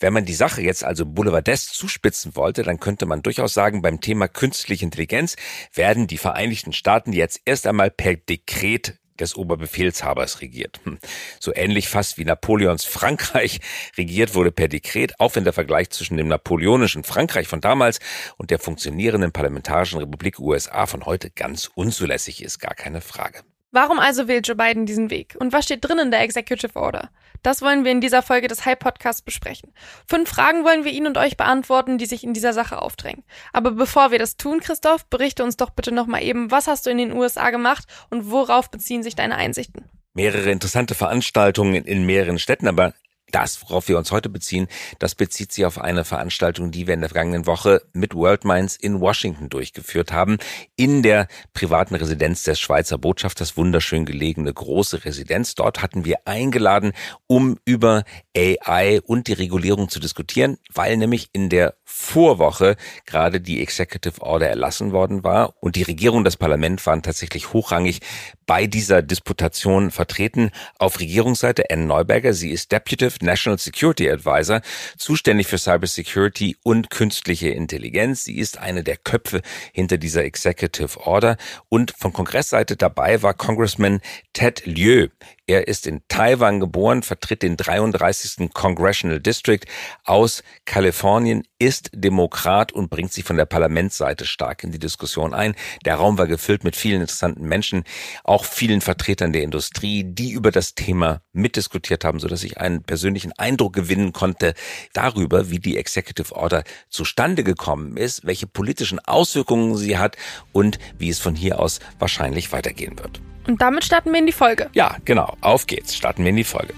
Wenn 0.00 0.12
man 0.12 0.24
die 0.24 0.34
Sache 0.34 0.62
jetzt 0.62 0.82
also 0.82 1.06
boulevardesk 1.06 1.74
zuspitzen 1.74 2.34
wollte, 2.34 2.64
dann 2.64 2.80
könnte 2.80 3.06
man 3.06 3.22
durchaus 3.22 3.54
sagen, 3.54 3.82
beim 3.82 4.00
Thema 4.00 4.26
künstliche 4.26 4.84
Intelligenz 4.84 5.36
werden 5.72 6.08
die 6.08 6.18
Vereinigten 6.18 6.72
Staaten 6.72 7.12
jetzt 7.12 7.40
erst 7.44 7.68
einmal 7.68 7.92
per 7.92 8.16
Dekret 8.16 8.98
des 9.22 9.36
Oberbefehlshabers 9.36 10.40
regiert. 10.40 10.80
Hm. 10.84 10.98
So 11.40 11.52
ähnlich 11.54 11.88
fast 11.88 12.18
wie 12.18 12.24
Napoleons 12.24 12.84
Frankreich 12.84 13.60
regiert 13.96 14.34
wurde 14.34 14.52
per 14.52 14.68
Dekret, 14.68 15.18
auch 15.18 15.34
wenn 15.34 15.44
der 15.44 15.52
Vergleich 15.52 15.90
zwischen 15.90 16.16
dem 16.18 16.28
napoleonischen 16.28 17.04
Frankreich 17.04 17.48
von 17.48 17.60
damals 17.60 18.00
und 18.36 18.50
der 18.50 18.58
funktionierenden 18.58 19.32
parlamentarischen 19.32 19.98
Republik 19.98 20.38
USA 20.38 20.86
von 20.86 21.06
heute 21.06 21.30
ganz 21.30 21.70
unzulässig 21.74 22.42
ist, 22.42 22.58
gar 22.58 22.74
keine 22.74 23.00
Frage. 23.00 23.42
Warum 23.74 23.98
also 23.98 24.28
wählt 24.28 24.46
Joe 24.46 24.54
Biden 24.54 24.84
diesen 24.84 25.08
Weg? 25.08 25.34
Und 25.40 25.54
was 25.54 25.64
steht 25.64 25.82
drin 25.82 25.98
in 25.98 26.10
der 26.10 26.20
Executive 26.20 26.78
Order? 26.78 27.08
Das 27.42 27.62
wollen 27.62 27.84
wir 27.84 27.90
in 27.90 28.02
dieser 28.02 28.20
Folge 28.20 28.46
des 28.46 28.66
High 28.66 28.78
Podcasts 28.78 29.22
besprechen. 29.22 29.72
Fünf 30.06 30.28
Fragen 30.28 30.62
wollen 30.62 30.84
wir 30.84 30.92
Ihnen 30.92 31.06
und 31.06 31.16
euch 31.16 31.38
beantworten, 31.38 31.96
die 31.96 32.04
sich 32.04 32.22
in 32.22 32.34
dieser 32.34 32.52
Sache 32.52 32.82
aufdrängen. 32.82 33.24
Aber 33.54 33.70
bevor 33.70 34.10
wir 34.10 34.18
das 34.18 34.36
tun, 34.36 34.60
Christoph, 34.60 35.06
berichte 35.06 35.42
uns 35.42 35.56
doch 35.56 35.70
bitte 35.70 35.90
nochmal 35.90 36.22
eben, 36.22 36.50
was 36.50 36.66
hast 36.66 36.84
du 36.84 36.90
in 36.90 36.98
den 36.98 37.12
USA 37.12 37.48
gemacht 37.48 37.84
und 38.10 38.30
worauf 38.30 38.70
beziehen 38.70 39.02
sich 39.02 39.16
deine 39.16 39.36
Einsichten? 39.36 39.86
Mehrere 40.12 40.50
interessante 40.50 40.94
Veranstaltungen 40.94 41.86
in 41.86 42.04
mehreren 42.04 42.38
Städten, 42.38 42.68
aber 42.68 42.92
das, 43.32 43.62
worauf 43.62 43.88
wir 43.88 43.98
uns 43.98 44.12
heute 44.12 44.28
beziehen, 44.28 44.68
das 44.98 45.14
bezieht 45.14 45.52
sich 45.52 45.64
auf 45.64 45.78
eine 45.78 46.04
Veranstaltung, 46.04 46.70
die 46.70 46.86
wir 46.86 46.94
in 46.94 47.00
der 47.00 47.10
vergangenen 47.10 47.46
Woche 47.46 47.82
mit 47.92 48.14
World 48.14 48.44
Minds 48.44 48.76
in 48.76 49.00
Washington 49.00 49.48
durchgeführt 49.48 50.12
haben, 50.12 50.38
in 50.76 51.02
der 51.02 51.26
privaten 51.52 51.94
Residenz 51.94 52.44
des 52.44 52.60
Schweizer 52.60 52.98
Botschafters, 52.98 53.56
wunderschön 53.56 54.04
gelegene 54.04 54.52
große 54.52 55.04
Residenz. 55.04 55.54
Dort 55.54 55.82
hatten 55.82 56.04
wir 56.04 56.26
eingeladen, 56.26 56.92
um 57.26 57.58
über 57.64 58.04
AI 58.36 59.00
und 59.04 59.28
die 59.28 59.32
Regulierung 59.32 59.88
zu 59.88 60.00
diskutieren, 60.00 60.58
weil 60.72 60.96
nämlich 60.96 61.30
in 61.32 61.48
der 61.48 61.74
Vorwoche 61.84 62.76
gerade 63.06 63.40
die 63.40 63.60
Executive 63.60 64.22
Order 64.22 64.48
erlassen 64.48 64.92
worden 64.92 65.24
war 65.24 65.54
und 65.60 65.76
die 65.76 65.82
Regierung, 65.82 66.24
das 66.24 66.36
Parlament 66.36 66.84
waren 66.86 67.02
tatsächlich 67.02 67.52
hochrangig 67.52 68.00
bei 68.46 68.66
dieser 68.66 69.02
Disputation 69.02 69.90
vertreten. 69.90 70.50
Auf 70.78 71.00
Regierungsseite 71.00 71.70
Ann 71.70 71.86
Neuberger, 71.86 72.32
sie 72.32 72.50
ist 72.50 72.72
Deputy 72.72 73.08
National 73.20 73.58
Security 73.58 74.10
Advisor, 74.10 74.62
zuständig 74.96 75.46
für 75.46 75.58
Cybersecurity 75.58 76.56
und 76.62 76.90
künstliche 76.90 77.48
Intelligenz. 77.48 78.24
Sie 78.24 78.38
ist 78.38 78.58
eine 78.58 78.82
der 78.82 78.96
Köpfe 78.96 79.42
hinter 79.72 79.98
dieser 79.98 80.24
Executive 80.24 81.00
Order 81.00 81.36
und 81.68 81.94
von 81.96 82.12
Kongressseite 82.12 82.76
dabei 82.76 83.22
war 83.22 83.34
Congressman 83.34 84.00
Ted 84.32 84.62
Lieu. 84.64 85.08
Er 85.46 85.68
ist 85.68 85.86
in 85.86 86.00
Taiwan 86.08 86.60
geboren, 86.60 87.02
vertritt 87.02 87.42
den 87.42 87.56
33. 87.56 88.50
Congressional 88.54 89.20
District 89.20 89.60
aus 90.04 90.42
Kalifornien, 90.64 91.42
ist 91.58 91.90
Demokrat 91.94 92.72
und 92.72 92.88
bringt 92.88 93.12
sich 93.12 93.24
von 93.24 93.36
der 93.36 93.44
Parlamentsseite 93.44 94.24
stark 94.24 94.64
in 94.64 94.72
die 94.72 94.78
Diskussion 94.78 95.34
ein. 95.34 95.54
Der 95.84 95.96
Raum 95.96 96.16
war 96.16 96.26
gefüllt 96.26 96.64
mit 96.64 96.76
vielen 96.76 97.02
interessanten 97.02 97.46
Menschen, 97.46 97.84
auch 98.24 98.44
vielen 98.44 98.80
Vertretern 98.80 99.32
der 99.32 99.42
Industrie, 99.42 100.04
die 100.04 100.30
über 100.30 100.50
das 100.50 100.74
Thema 100.74 101.22
mitdiskutiert 101.32 102.04
haben, 102.04 102.18
so 102.18 102.28
dass 102.28 102.42
ich 102.42 102.58
einen 102.58 102.82
persönlichen 102.82 103.32
Eindruck 103.32 103.74
gewinnen 103.74 104.12
konnte 104.12 104.54
darüber, 104.94 105.50
wie 105.50 105.58
die 105.58 105.76
Executive 105.76 106.34
Order 106.34 106.64
zustande 106.88 107.44
gekommen 107.44 107.96
ist, 107.96 108.24
welche 108.24 108.46
politischen 108.46 108.98
Auswirkungen 109.00 109.76
sie 109.76 109.98
hat 109.98 110.16
und 110.52 110.78
wie 110.98 111.10
es 111.10 111.18
von 111.18 111.34
hier 111.34 111.60
aus 111.60 111.80
wahrscheinlich 111.98 112.52
weitergehen 112.52 112.98
wird. 112.98 113.20
Und 113.46 113.60
damit 113.60 113.84
starten 113.84 114.12
wir 114.12 114.18
in 114.18 114.26
die 114.26 114.32
Folge. 114.32 114.70
Ja, 114.72 114.96
genau. 115.04 115.36
Auf 115.40 115.66
geht's. 115.66 115.96
Starten 115.96 116.22
wir 116.22 116.30
in 116.30 116.36
die 116.36 116.44
Folge. 116.44 116.74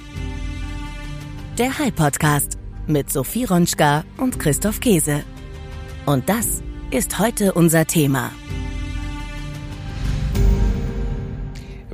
Der 1.59 1.78
High 1.78 1.94
Podcast 1.94 2.59
mit 2.87 3.11
Sophie 3.11 3.44
Ronschka 3.44 4.04
und 4.16 4.38
Christoph 4.38 4.80
Käse. 4.80 5.23
Und 6.06 6.28
das 6.28 6.62
ist 6.90 7.18
heute 7.18 7.52
unser 7.52 7.87
Thema. 7.87 8.30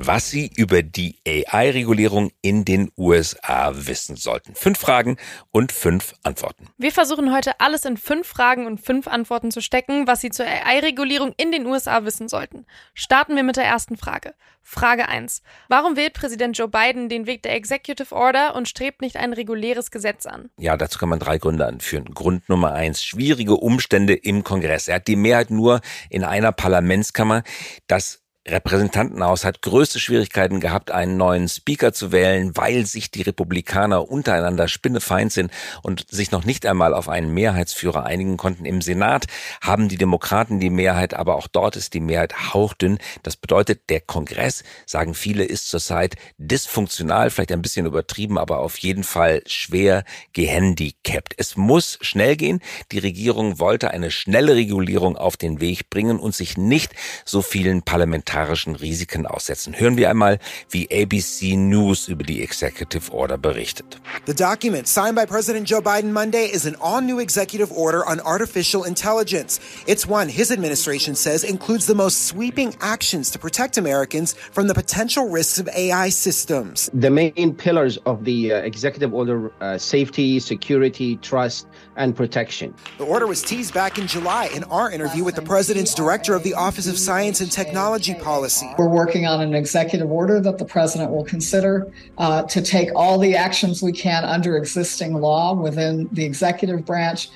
Was 0.07 0.31
Sie 0.31 0.51
über 0.57 0.83
die 0.83 1.19
AI-Regulierung 1.27 2.31
in 2.41 2.65
den 2.65 2.91
USA 2.97 3.73
wissen 3.75 4.17
sollten. 4.17 4.55
Fünf 4.55 4.79
Fragen 4.79 5.17
und 5.51 5.73
fünf 5.73 6.15
Antworten. 6.23 6.69
Wir 6.79 6.93
versuchen 6.93 7.35
heute 7.35 7.61
alles 7.61 7.85
in 7.85 7.97
fünf 7.97 8.27
Fragen 8.27 8.67
und 8.67 8.81
fünf 8.81 9.07
Antworten 9.09 9.51
zu 9.51 9.61
stecken, 9.61 10.07
was 10.07 10.21
Sie 10.21 10.31
zur 10.31 10.47
AI-Regulierung 10.47 11.35
in 11.37 11.53
den 11.53 11.67
USA 11.67 12.05
wissen 12.05 12.29
sollten. 12.29 12.67
Starten 12.95 13.37
wir 13.37 13.43
mit 13.43 13.57
der 13.57 13.65
ersten 13.65 13.97
Frage. 13.97 14.35
Frage 14.63 15.09
1. 15.09 15.43
Warum 15.69 15.97
wählt 15.97 16.15
Präsident 16.15 16.57
Joe 16.57 16.69
Biden 16.69 17.09
den 17.09 17.27
Weg 17.27 17.43
der 17.43 17.55
Executive 17.55 18.15
Order 18.15 18.55
und 18.55 18.69
strebt 18.69 19.03
nicht 19.03 19.17
ein 19.17 19.33
reguläres 19.33 19.91
Gesetz 19.91 20.27
an? 20.27 20.51
Ja, 20.59 20.77
dazu 20.77 20.99
kann 20.99 21.09
man 21.09 21.19
drei 21.19 21.39
Gründe 21.39 21.67
anführen. 21.67 22.07
Grund 22.15 22.49
Nummer 22.49 22.73
eins, 22.73 23.03
schwierige 23.03 23.57
Umstände 23.57 24.15
im 24.15 24.45
Kongress. 24.45 24.89
Er 24.89 24.97
hat 24.97 25.09
die 25.09 25.17
Mehrheit 25.17 25.51
nur 25.51 25.81
in 26.09 26.25
einer 26.25 26.53
Parlamentskammer. 26.53 27.43
Das 27.87 28.23
Repräsentantenhaus 28.51 29.45
hat 29.45 29.63
größte 29.63 30.01
Schwierigkeiten 30.01 30.61
gehabt, 30.61 30.91
einen 30.91 31.17
neuen 31.17 31.49
Speaker 31.49 31.93
zu 31.93 32.13
wählen, 32.13 32.57
weil 32.57 32.87
sich 32.87 33.11
die 33.11 33.23
Republikaner 33.23 34.11
untereinander 34.11 34.69
spinnefeind 34.69 35.33
sind 35.33 35.53
und 35.83 36.07
sich 36.11 36.31
noch 36.31 36.45
nicht 36.45 36.67
einmal 36.67 36.95
auf 36.95 37.09
einen 37.09 37.33
Mehrheitsführer 37.33 38.05
einigen 38.05 38.37
konnten. 38.37 38.65
Im 38.65 38.83
Senat 38.83 39.27
haben 39.61 39.89
die 39.89 39.97
Demokraten 39.97 40.61
die 40.61 40.71
Mehrheit, 40.71 41.15
aber 41.15 41.37
auch 41.37 41.47
dort 41.47 41.77
ist 41.77 41.95
die 41.95 42.01
Mehrheit 42.01 42.53
hauchdünn. 42.53 42.99
Das 43.23 43.37
bedeutet, 43.37 43.89
der 43.89 44.01
Kongress, 44.01 44.65
sagen 44.87 45.15
viele, 45.15 45.45
ist 45.45 45.69
zurzeit 45.69 46.17
dysfunktional, 46.39 47.31
vielleicht 47.31 47.53
ein 47.53 47.63
bisschen 47.63 47.87
übertrieben, 47.87 48.39
aber 48.39 48.59
auf 48.59 48.79
jeden 48.79 49.05
Fall 49.05 49.43
schwer 49.47 50.05
gehandicapt. 50.33 51.35
Es 51.37 51.57
muss 51.57 51.99
schnell 52.01 52.37
gehen. 52.37 52.61
Die 52.93 52.99
Regierung 52.99 53.59
wollte 53.59 53.91
eine 53.91 54.11
schnelle 54.11 54.57
Regulierung 54.57 55.17
auf 55.17 55.37
den 55.37 55.61
Weg 55.61 55.91
bringen 55.91 56.19
und 56.19 56.35
sich 56.35 56.57
nicht 56.57 56.93
so 57.25 57.43
vielen 57.43 57.83
Parlamentarischen 57.83 58.40
parlamentarischen 58.41 58.77
Risiken 58.77 59.27
aussetzen. 59.27 59.79
Hören 59.79 59.97
wir 59.97 60.11
einmal, 60.11 60.39
wie 60.71 60.89
ABC 60.91 61.57
News 61.57 62.09
über 62.09 62.25
die 62.25 62.43
Executive 62.43 63.13
Order 63.13 63.39
berichtet. 63.39 64.01
The 64.27 64.35
document 64.35 64.89
signed 64.89 65.15
by 65.15 65.27
President 65.27 65.69
Joe 65.69 65.81
Biden 65.81 66.13
Monday 66.13 66.47
is 66.47 66.67
an 66.67 66.77
all-new 66.81 67.21
executive 67.21 67.73
order 67.73 68.07
on 68.07 68.21
artificial 68.21 68.85
intelligence. 68.85 69.61
It's 69.87 70.07
one 70.09 70.29
his 70.29 70.51
administration 70.51 71.15
says 71.15 71.45
includes 71.45 71.87
the 71.87 71.95
most 71.95 72.27
sweeping 72.27 72.75
actions 72.81 73.31
to 73.33 73.39
protect 73.39 73.77
Americans 73.79 74.35
from 74.53 74.69
the 74.69 74.75
potential 74.75 75.29
risks 75.29 75.59
of 75.59 75.69
AI 75.69 76.11
systems. 76.11 76.91
The 76.95 77.11
main 77.11 77.55
pillars 77.55 77.99
of 78.07 78.25
the 78.25 78.53
uh, 78.53 78.57
executive 78.63 79.13
order 79.13 79.53
uh, 79.61 79.79
safety, 79.79 80.41
security, 80.41 81.17
trust, 81.17 81.67
and 81.97 82.17
protection. 82.17 82.75
The 82.99 83.05
order 83.05 83.27
was 83.27 83.43
teased 83.43 83.75
back 83.75 83.99
in 83.99 84.07
July 84.07 84.49
in 84.55 84.65
our 84.65 84.91
interview 84.91 85.25
with 85.25 85.35
the 85.35 85.43
president's 85.43 85.95
director 85.95 86.35
of 86.35 86.43
the 86.43 86.55
Office 86.55 86.87
of 86.87 86.99
Science 86.99 87.41
and 87.41 87.51
Technology 87.51 88.15
policy. 88.23 88.73
We're 88.79 88.89
working 88.89 89.27
on 89.27 89.41
an 89.41 89.55
executive 89.55 90.11
order 90.11 90.41
that 90.41 90.59
the 90.59 90.65
president 90.65 91.11
will 91.11 91.25
consider 91.25 91.93
uh, 92.19 92.43
to 92.45 92.63
take 92.63 92.91
all 92.95 93.19
the 93.19 93.37
actions 93.37 93.83
we 93.83 93.93
can 93.93 94.25
under 94.25 94.57
existing 94.57 95.15
law 95.15 95.55
within 95.55 96.09
the 96.13 96.25
executive 96.25 96.85
branch 96.85 97.31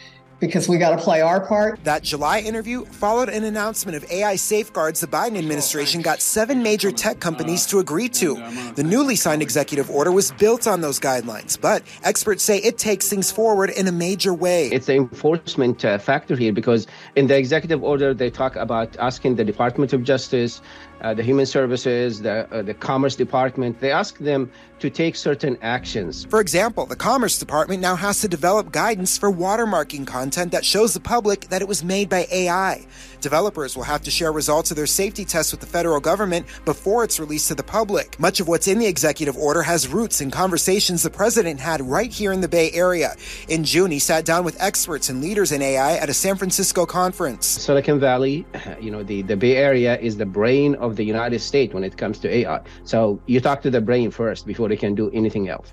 because 0.47 0.69
we 0.69 0.79
got 0.79 0.91
to 0.91 1.03
play 1.03 1.21
our 1.21 1.41
part. 1.41 1.83
That 1.85 2.03
July 2.03 2.41
interview 2.41 2.85
followed 2.85 3.29
an 3.29 3.45
announcement 3.45 3.97
of 3.97 4.11
AI 4.11 4.37
safeguards 4.37 5.01
the 5.01 5.07
Biden 5.07 5.39
administration 5.39 6.03
got 6.03 6.21
seven 6.21 6.63
major 6.63 6.93
tech 6.93 7.19
companies 7.21 7.67
to 7.67 7.79
agree 7.79 8.09
to. 8.11 8.35
The 8.75 8.85
newly 8.85 9.17
signed 9.17 9.43
executive 9.43 9.91
order 9.91 10.13
was 10.13 10.33
built 10.33 10.67
on 10.67 10.81
those 10.81 11.01
guidelines, 11.01 11.59
but 11.61 11.83
experts 12.03 12.43
say 12.43 12.59
it 12.59 12.79
takes 12.79 13.09
things 13.09 13.31
forward 13.33 13.71
in 13.71 13.89
a 13.89 13.93
major 13.93 14.35
way. 14.35 14.69
It's 14.69 14.87
the 14.87 14.97
enforcement 14.97 15.85
uh, 15.85 15.99
factor 15.99 16.37
here 16.37 16.53
because 16.53 16.87
in 17.17 17.27
the 17.27 17.37
executive 17.37 17.83
order, 17.83 18.13
they 18.13 18.31
talk 18.31 18.57
about 18.57 18.97
asking 18.99 19.37
the 19.37 19.45
Department 19.45 19.93
of 19.93 20.05
Justice, 20.05 20.61
uh, 21.01 21.15
the 21.15 21.23
Human 21.23 21.47
Services, 21.47 22.21
the, 22.23 22.49
uh, 22.53 22.63
the 22.63 22.75
Commerce 22.75 23.17
Department, 23.17 23.81
they 23.81 23.91
ask 23.91 24.19
them 24.19 24.51
to 24.81 24.91
take 24.91 25.17
certain 25.17 25.57
actions. 25.63 26.27
For 26.27 26.41
example, 26.41 26.87
the 26.87 26.97
Commerce 26.97 27.39
Department 27.39 27.81
now 27.81 27.97
has 27.97 28.21
to 28.21 28.29
develop 28.29 28.73
guidance 28.73 29.17
for 29.17 29.31
watermarking 29.31 30.07
content 30.07 30.34
that 30.35 30.64
shows 30.64 30.95
the 30.95 31.00
public 31.00 31.43
that 31.49 31.62
it 31.62 31.69
was 31.69 31.85
made 31.85 32.09
by 32.09 32.26
AI. 32.31 32.87
Developers 33.21 33.76
will 33.76 33.85
have 33.85 34.03
to 34.03 34.11
share 34.11 34.33
results 34.33 34.71
of 34.71 34.76
their 34.76 34.87
safety 34.87 35.25
tests 35.25 35.53
with 35.53 35.61
the 35.61 35.67
federal 35.67 36.00
government 36.00 36.47
before 36.64 37.05
it's 37.05 37.21
released 37.21 37.49
to 37.49 37.55
the 37.55 37.62
public. 37.62 38.19
Much 38.19 38.41
of 38.41 38.49
what's 38.49 38.69
in 38.69 38.79
the 38.79 38.87
executive 38.87 39.37
order 39.37 39.62
has 39.62 39.88
roots 39.88 40.21
in 40.21 40.31
conversations 40.31 41.03
the 41.03 41.11
president 41.11 41.61
had 41.61 41.81
right 41.81 42.12
here 42.12 42.33
in 42.33 42.41
the 42.41 42.49
Bay 42.49 42.71
Area. 42.73 43.14
In 43.49 43.64
June, 43.64 43.91
he 43.91 43.99
sat 43.99 44.25
down 44.25 44.45
with 44.45 44.61
experts 44.61 45.09
and 45.09 45.23
leaders 45.23 45.53
in 45.53 45.62
AI 45.62 45.97
at 45.97 46.09
a 46.09 46.14
San 46.14 46.37
Francisco 46.37 46.85
conference. 46.85 47.47
Silicon 47.47 48.00
Valley, 48.00 48.45
you 48.81 48.91
know, 48.91 49.03
the, 49.03 49.23
the 49.23 49.37
Bay 49.37 49.57
Area 49.57 49.99
is 49.99 50.17
the 50.17 50.26
brain 50.26 50.75
of 50.76 50.97
the 50.97 51.05
United 51.05 51.41
States 51.41 51.73
when 51.73 51.85
it 51.85 51.97
comes 51.97 52.19
to 52.19 52.29
AI. 52.29 52.61
So 52.85 53.21
you 53.26 53.41
talk 53.41 53.62
to 53.62 53.71
the 53.71 53.81
brain 53.81 54.11
first 54.11 54.47
before 54.47 54.69
they 54.69 54.76
can 54.76 54.95
do 54.95 55.11
anything 55.12 55.49
else. 55.49 55.73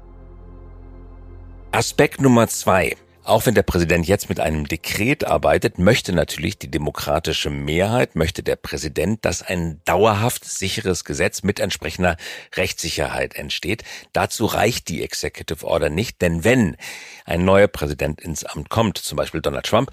Aspekt 1.74 2.20
Nummer 2.20 2.48
zwei. 2.48 2.96
Auch 3.24 3.46
wenn 3.46 3.54
der 3.54 3.62
Präsident 3.62 4.08
jetzt 4.08 4.30
mit 4.30 4.40
einem 4.40 4.68
Dekret 4.68 5.26
arbeitet, 5.26 5.78
möchte 5.78 6.12
natürlich 6.12 6.58
die 6.58 6.72
demokratische 6.72 7.52
Mehrheit, 7.52 8.16
möchte 8.16 8.42
der 8.42 8.56
Präsident, 8.56 9.24
dass 9.26 9.44
ein 9.44 9.80
dauerhaft 9.86 10.44
sicheres 10.44 11.06
Gesetz 11.06 11.44
mit 11.44 11.60
entsprechender 11.60 12.18
Rechtssicherheit 12.56 13.36
entsteht. 13.36 13.84
Dazu 14.12 14.48
reicht 14.48 14.88
die 14.88 15.04
Executive 15.04 15.68
Order 15.68 15.92
nicht, 15.92 16.20
denn 16.24 16.44
wenn 16.44 16.78
ein 17.24 17.46
neuer 17.46 17.68
Präsident 17.68 18.22
ins 18.22 18.44
Amt 18.44 18.70
kommt, 18.70 18.98
zum 18.98 19.18
Beispiel 19.18 19.42
Donald 19.42 19.68
Trump, 19.68 19.92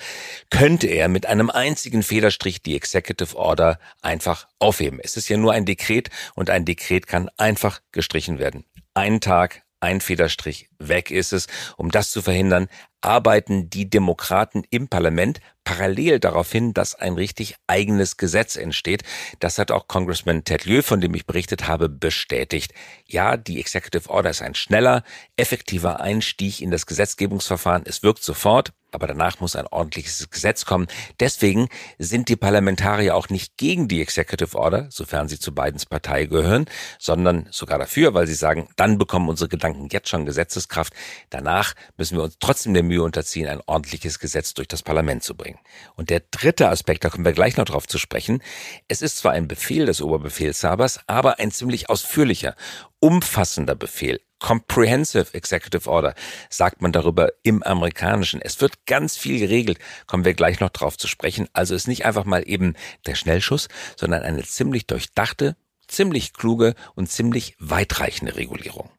könnte 0.49 0.87
er 0.87 1.09
mit 1.09 1.27
einem 1.27 1.51
einzigen 1.51 2.03
Federstrich 2.03 2.63
die 2.63 2.77
Executive 2.77 3.37
Order 3.37 3.79
einfach 4.01 4.49
aufheben. 4.59 5.01
Es 5.03 5.19
ist 5.19 5.29
ja 5.29 5.37
nur 5.37 5.53
ein 5.53 5.67
Dekret 5.67 6.09
und 6.35 6.49
ein 6.49 6.65
Dekret 6.65 7.07
kann 7.07 7.29
einfach 7.37 7.83
gestrichen 7.93 8.39
werden. 8.39 8.65
Ein 8.95 9.21
Tag, 9.21 9.63
ein 9.81 10.01
Federstrich, 10.01 10.69
weg 10.79 11.11
ist 11.11 11.33
es. 11.33 11.47
Um 11.77 11.91
das 11.91 12.11
zu 12.11 12.23
verhindern, 12.23 12.69
arbeiten 13.01 13.71
die 13.71 13.89
Demokraten 13.89 14.65
im 14.71 14.89
Parlament 14.89 15.41
parallel 15.65 16.19
darauf 16.19 16.51
hin, 16.51 16.75
dass 16.75 16.95
ein 16.95 17.15
richtig 17.15 17.55
eigenes 17.67 18.17
Gesetz 18.17 18.57
entsteht. 18.57 19.03
Das 19.39 19.59
hat 19.59 19.71
auch 19.71 19.87
Congressman 19.87 20.45
Ted 20.45 20.65
Lieu, 20.65 20.83
von 20.83 21.01
dem 21.01 21.15
ich 21.15 21.27
berichtet 21.27 21.69
habe, 21.69 21.89
bestätigt. 21.89 22.73
Ja, 23.07 23.37
die 23.37 23.61
Executive 23.61 24.11
Order 24.11 24.31
ist 24.31 24.43
ein 24.43 24.55
schneller, 24.55 25.05
effektiver 25.37 26.01
Einstieg 26.01 26.61
in 26.61 26.71
das 26.71 26.87
Gesetzgebungsverfahren. 26.87 27.85
Es 27.87 28.03
wirkt 28.03 28.23
sofort 28.23 28.73
aber 28.93 29.07
danach 29.07 29.41
muss 29.41 29.57
ein 29.57 29.67
ordentliches 29.67 30.31
Gesetz 30.31 30.65
kommen. 30.65 30.87
Deswegen 31.21 31.69
sind 31.99 32.29
die 32.29 32.37
Parlamentarier 32.37 33.15
auch 33.15 33.29
nicht 33.29 33.57
gegen 33.57 33.89
die 33.89 34.01
Executive 34.01 34.57
Order, 34.57 34.87
sofern 34.91 35.29
sie 35.29 35.39
zu 35.39 35.55
Bidens 35.55 35.87
Partei 35.87 36.27
gehören, 36.27 36.67
sondern 36.99 37.47
sogar 37.51 37.79
dafür, 37.79 38.15
weil 38.15 38.27
sie 38.27 38.35
sagen, 38.35 38.69
dann 38.77 38.99
bekommen 38.99 39.29
unsere 39.29 39.49
Gedanken 39.49 39.89
jetzt 39.91 40.09
schon 40.09 40.27
Gesetzeskraft. 40.27 40.93
Danach 41.31 41.75
müssen 41.97 42.17
wir 42.17 42.25
uns 42.25 42.37
trotzdem 42.41 42.75
der 42.75 42.83
Mühe 42.83 43.03
unterziehen, 43.03 43.49
ein 43.49 43.63
ordentliches 43.67 44.19
Gesetz 44.19 44.55
durch 44.55 44.69
das 44.69 44.83
Parlament 44.83 45.23
zu 45.23 45.35
bringen. 45.37 45.59
Und 45.97 46.11
der 46.11 46.23
dritte 46.31 46.69
Aspekt, 46.69 47.05
da 47.05 47.11
kommen 47.11 47.25
wir 47.25 47.33
gleich 47.33 47.57
noch 47.57 47.67
drauf 47.67 47.87
zu 47.87 47.99
sprechen. 47.99 48.43
Es 48.89 49.03
ist 49.03 49.19
zwar 49.19 49.33
ein 49.33 49.49
Befehl 49.49 49.87
des 49.87 50.01
Oberbefehlshabers, 50.01 51.01
aber 51.07 51.39
ein 51.39 51.51
ziemlich 51.51 51.91
ausführlicher, 51.91 52.55
umfassender 53.01 53.75
Befehl. 53.75 54.21
Comprehensive 54.39 55.35
Executive 55.35 55.89
Order, 55.91 56.15
sagt 56.51 56.83
man 56.83 56.93
darüber 56.93 57.31
im 57.43 57.63
Amerikanischen. 57.63 58.41
Es 58.43 58.61
wird 58.61 58.87
ganz 58.87 59.17
viel 59.17 59.39
geregelt, 59.39 59.79
kommen 60.07 60.25
wir 60.25 60.35
gleich 60.35 60.61
noch 60.61 60.71
drauf 60.71 60.97
zu 60.97 61.09
sprechen. 61.09 61.49
Also 61.53 61.75
ist 61.75 61.89
nicht 61.89 62.05
einfach 62.05 62.25
mal 62.25 62.43
eben 62.47 62.75
der 63.07 63.15
Schnellschuss, 63.15 63.69
sondern 63.97 64.23
eine 64.23 64.43
ziemlich 64.43 64.87
durchdachte, 64.87 65.57
ziemlich 65.87 66.33
kluge 66.33 66.75
und 66.95 67.11
ziemlich 67.11 67.57
weitreichende 67.59 68.37
Regulierung. 68.37 68.91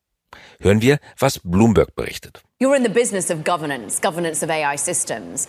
Hören 0.59 0.81
wir, 0.81 0.99
was 1.17 1.39
Bloomberg 1.43 1.95
berichtet. 1.95 2.41
You're 2.61 2.75
in 2.75 2.83
the 2.83 2.89
business 2.89 3.31
of 3.31 3.43
governance, 3.45 4.01
governance 4.01 4.43
of 4.43 4.49
AI 4.49 4.75
systems. 4.75 5.47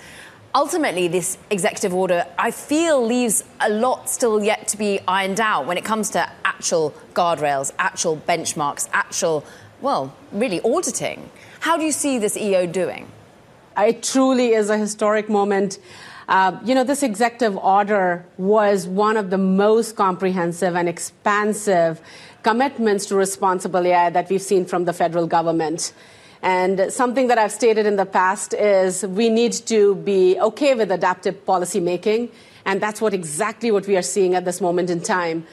Ultimately, 0.52 1.08
this 1.08 1.38
executive 1.50 1.94
order, 1.94 2.26
I 2.36 2.50
feel, 2.50 3.06
leaves 3.06 3.44
a 3.60 3.68
lot 3.68 4.08
still 4.08 4.42
yet 4.42 4.66
to 4.68 4.76
be 4.76 4.98
ironed 5.06 5.40
out 5.40 5.66
when 5.66 5.76
it 5.76 5.84
comes 5.84 6.10
to 6.10 6.28
actual 6.44 6.92
guardrails, 7.14 7.72
actual 7.78 8.16
benchmarks, 8.16 8.88
actual 8.92 9.44
well, 9.80 10.14
really 10.32 10.60
auditing. 10.62 11.30
How 11.60 11.76
do 11.76 11.84
you 11.84 11.92
see 11.92 12.18
this 12.18 12.36
EO 12.36 12.66
doing? 12.66 13.10
It 13.76 14.02
truly 14.02 14.52
is 14.52 14.70
a 14.70 14.76
historic 14.76 15.28
moment. 15.28 15.78
Uh, 16.28 16.58
you 16.64 16.74
know, 16.74 16.84
this 16.84 17.02
executive 17.02 17.56
order 17.56 18.24
was 18.36 18.86
one 18.86 19.16
of 19.16 19.30
the 19.30 19.38
most 19.38 19.96
comprehensive 19.96 20.76
and 20.76 20.88
expansive 20.88 22.00
commitments 22.42 23.06
to 23.06 23.16
responsible 23.16 23.86
AI 23.86 24.10
that 24.10 24.28
we've 24.28 24.42
seen 24.42 24.64
from 24.64 24.84
the 24.84 24.92
federal 24.92 25.26
government. 25.26 25.92
And 26.42 26.90
something 26.92 27.28
that 27.28 27.38
I've 27.38 27.52
stated 27.52 27.84
in 27.84 27.96
the 27.96 28.06
past 28.06 28.54
is 28.54 29.04
we 29.04 29.28
need 29.28 29.52
to 29.66 29.94
be 29.96 30.38
okay 30.40 30.74
with 30.74 30.90
adaptive 30.90 31.44
policy 31.44 31.80
making. 31.80 32.30
And 32.64 32.80
that's 32.80 33.00
what 33.00 33.12
exactly 33.12 33.70
what 33.70 33.86
we 33.86 33.96
are 33.96 34.02
seeing 34.02 34.34
at 34.34 34.44
this 34.44 34.60
moment 34.60 34.90
in 34.90 35.00
time. 35.00 35.46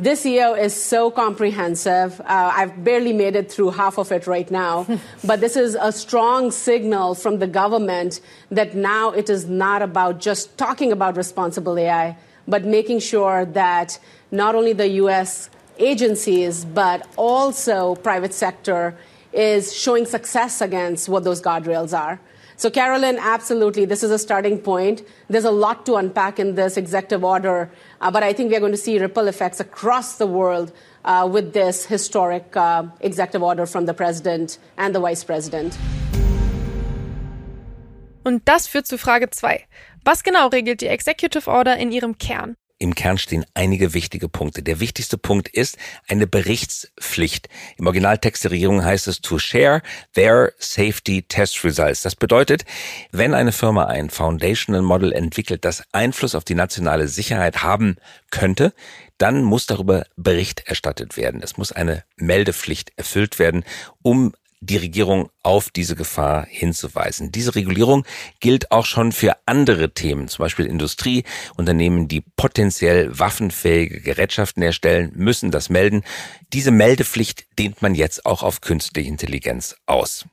This 0.00 0.24
year 0.24 0.56
is 0.56 0.72
so 0.72 1.10
comprehensive. 1.10 2.22
Uh, 2.22 2.24
I've 2.56 2.82
barely 2.82 3.12
made 3.12 3.36
it 3.36 3.52
through 3.52 3.72
half 3.72 3.98
of 3.98 4.10
it 4.12 4.26
right 4.26 4.50
now. 4.50 4.86
but 5.24 5.42
this 5.42 5.56
is 5.58 5.76
a 5.78 5.92
strong 5.92 6.50
signal 6.52 7.14
from 7.14 7.38
the 7.38 7.46
government 7.46 8.22
that 8.50 8.74
now 8.74 9.10
it 9.10 9.28
is 9.28 9.44
not 9.44 9.82
about 9.82 10.18
just 10.18 10.56
talking 10.56 10.90
about 10.90 11.18
responsible 11.18 11.78
AI, 11.78 12.16
but 12.48 12.64
making 12.64 13.00
sure 13.00 13.44
that 13.44 13.98
not 14.30 14.54
only 14.54 14.72
the 14.72 14.88
U.S. 15.04 15.50
agencies, 15.76 16.64
but 16.64 17.06
also 17.18 17.94
private 17.96 18.32
sector 18.32 18.96
is 19.34 19.70
showing 19.76 20.06
success 20.06 20.62
against 20.62 21.10
what 21.10 21.24
those 21.24 21.42
guardrails 21.42 21.92
are. 21.92 22.18
So, 22.60 22.68
Carolyn, 22.68 23.18
absolutely, 23.18 23.86
this 23.86 24.02
is 24.02 24.10
a 24.10 24.18
starting 24.18 24.58
point. 24.58 25.00
There's 25.28 25.46
a 25.46 25.50
lot 25.50 25.86
to 25.86 25.94
unpack 25.94 26.38
in 26.38 26.56
this 26.56 26.76
executive 26.76 27.24
order, 27.24 27.70
uh, 28.02 28.10
but 28.10 28.22
I 28.22 28.34
think 28.34 28.52
we're 28.52 28.60
going 28.60 28.72
to 28.72 28.76
see 28.76 28.98
ripple 28.98 29.28
effects 29.28 29.60
across 29.60 30.18
the 30.18 30.26
world 30.26 30.70
uh, 31.06 31.26
with 31.32 31.54
this 31.54 31.86
historic 31.86 32.54
uh, 32.54 32.82
executive 33.00 33.42
order 33.42 33.64
from 33.64 33.86
the 33.86 33.94
president 33.94 34.58
and 34.76 34.94
the 34.94 35.00
vice 35.00 35.24
president. 35.24 35.78
Und 38.24 38.42
das 38.44 38.66
führt 38.66 38.86
zu 38.86 38.98
Frage 38.98 39.30
2. 39.30 39.60
Was 40.04 40.22
genau 40.22 40.48
regelt 40.48 40.82
die 40.82 40.88
Executive 40.88 41.48
Order 41.48 41.78
in 41.78 41.90
ihrem 41.90 42.18
Kern? 42.18 42.56
Im 42.82 42.94
Kern 42.94 43.18
stehen 43.18 43.44
einige 43.52 43.92
wichtige 43.92 44.30
Punkte. 44.30 44.62
Der 44.62 44.80
wichtigste 44.80 45.18
Punkt 45.18 45.48
ist 45.48 45.76
eine 46.08 46.26
Berichtspflicht. 46.26 47.50
Im 47.76 47.86
Originaltext 47.86 48.42
der 48.42 48.52
Regierung 48.52 48.82
heißt 48.82 49.06
es 49.06 49.20
to 49.20 49.38
share 49.38 49.82
their 50.14 50.54
safety 50.58 51.20
test 51.22 51.62
results. 51.62 52.00
Das 52.00 52.16
bedeutet, 52.16 52.64
wenn 53.12 53.34
eine 53.34 53.52
Firma 53.52 53.84
ein 53.84 54.08
Foundational 54.08 54.80
Model 54.80 55.12
entwickelt, 55.12 55.66
das 55.66 55.84
Einfluss 55.92 56.34
auf 56.34 56.44
die 56.44 56.54
nationale 56.54 57.06
Sicherheit 57.06 57.62
haben 57.62 57.96
könnte, 58.30 58.72
dann 59.18 59.42
muss 59.42 59.66
darüber 59.66 60.06
Bericht 60.16 60.66
erstattet 60.66 61.18
werden. 61.18 61.42
Es 61.42 61.58
muss 61.58 61.72
eine 61.72 62.04
Meldepflicht 62.16 62.92
erfüllt 62.96 63.38
werden, 63.38 63.62
um 64.00 64.32
die 64.60 64.76
Regierung 64.76 65.30
auf 65.42 65.70
diese 65.70 65.96
Gefahr 65.96 66.46
hinzuweisen. 66.48 67.32
Diese 67.32 67.54
Regulierung 67.54 68.04
gilt 68.40 68.70
auch 68.70 68.84
schon 68.84 69.10
für 69.12 69.36
andere 69.46 69.92
Themen, 69.94 70.28
zum 70.28 70.44
Beispiel 70.44 70.66
Industrie. 70.66 71.24
Unternehmen, 71.56 72.08
die 72.08 72.22
potenziell 72.36 73.18
waffenfähige 73.18 74.00
Gerätschaften 74.00 74.62
erstellen, 74.62 75.12
müssen 75.14 75.50
das 75.50 75.70
melden. 75.70 76.02
Diese 76.52 76.70
Meldepflicht 76.70 77.46
dehnt 77.58 77.80
man 77.80 77.94
jetzt 77.94 78.26
auch 78.26 78.42
auf 78.42 78.60
künstliche 78.60 79.08
Intelligenz 79.08 79.76
aus. 79.86 80.26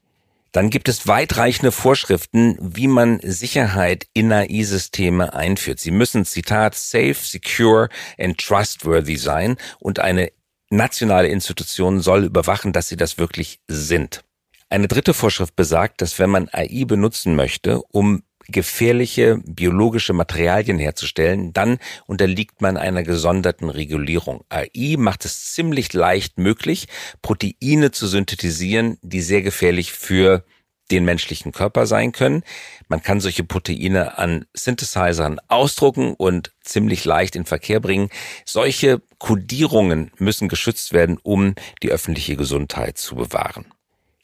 Dann 0.52 0.70
gibt 0.70 0.90
es 0.90 1.08
weitreichende 1.08 1.72
Vorschriften, 1.72 2.58
wie 2.60 2.88
man 2.88 3.20
Sicherheit 3.22 4.08
in 4.14 4.32
AI-Systeme 4.32 5.34
einführt. 5.34 5.80
Sie 5.80 5.92
müssen, 5.92 6.26
Zitat, 6.26 6.74
safe, 6.76 7.16
secure 7.22 7.90
and 8.18 8.38
trustworthy 8.38 9.18
sein 9.18 9.58
und 9.80 10.00
eine 10.00 10.32
nationale 10.70 11.28
Institution 11.28 12.02
soll 12.02 12.26
überwachen, 12.26 12.74
dass 12.74 12.88
sie 12.88 12.98
das 12.98 13.18
wirklich 13.18 13.60
sind. 13.68 14.24
Eine 14.70 14.88
dritte 14.88 15.14
Vorschrift 15.14 15.56
besagt, 15.56 16.02
dass 16.02 16.20
wenn 16.20 16.30
man 16.30 16.50
AI 16.52 16.84
benutzen 16.86 17.36
möchte, 17.36 17.82
um 17.92 18.24
gefährliche 18.50 19.40
biologische 19.46 20.14
Materialien 20.14 20.80
herzustellen, 20.80 21.54
dann 21.54 21.80
unterliegt 22.06 22.62
man 22.62 22.78
einer 22.78 23.04
gesonderten 23.04 23.70
Regulierung. 23.70 24.44
AI 24.50 24.96
macht 24.98 25.26
es 25.26 25.54
ziemlich 25.54 25.94
leicht 25.94 26.38
möglich, 26.38 26.88
Proteine 27.22 27.92
zu 27.92 28.08
synthetisieren, 28.08 28.98
die 29.02 29.22
sehr 29.22 29.42
gefährlich 29.42 29.92
für 29.92 30.46
den 30.92 31.06
menschlichen 31.06 31.52
Körper 31.52 31.86
sein 31.86 32.12
können. 32.12 32.44
Man 32.88 33.02
kann 33.02 33.20
solche 33.20 33.44
Proteine 33.44 34.18
an 34.18 34.46
Synthesizern 34.54 35.40
ausdrucken 35.48 36.14
und 36.14 36.52
ziemlich 36.62 37.06
leicht 37.06 37.36
in 37.36 37.46
Verkehr 37.46 37.80
bringen. 37.80 38.10
Solche 38.46 39.02
Kodierungen 39.20 40.12
müssen 40.18 40.48
geschützt 40.48 40.94
werden, 40.94 41.18
um 41.22 41.56
die 41.84 41.90
öffentliche 41.90 42.36
Gesundheit 42.36 42.98
zu 42.98 43.16
bewahren. 43.16 43.66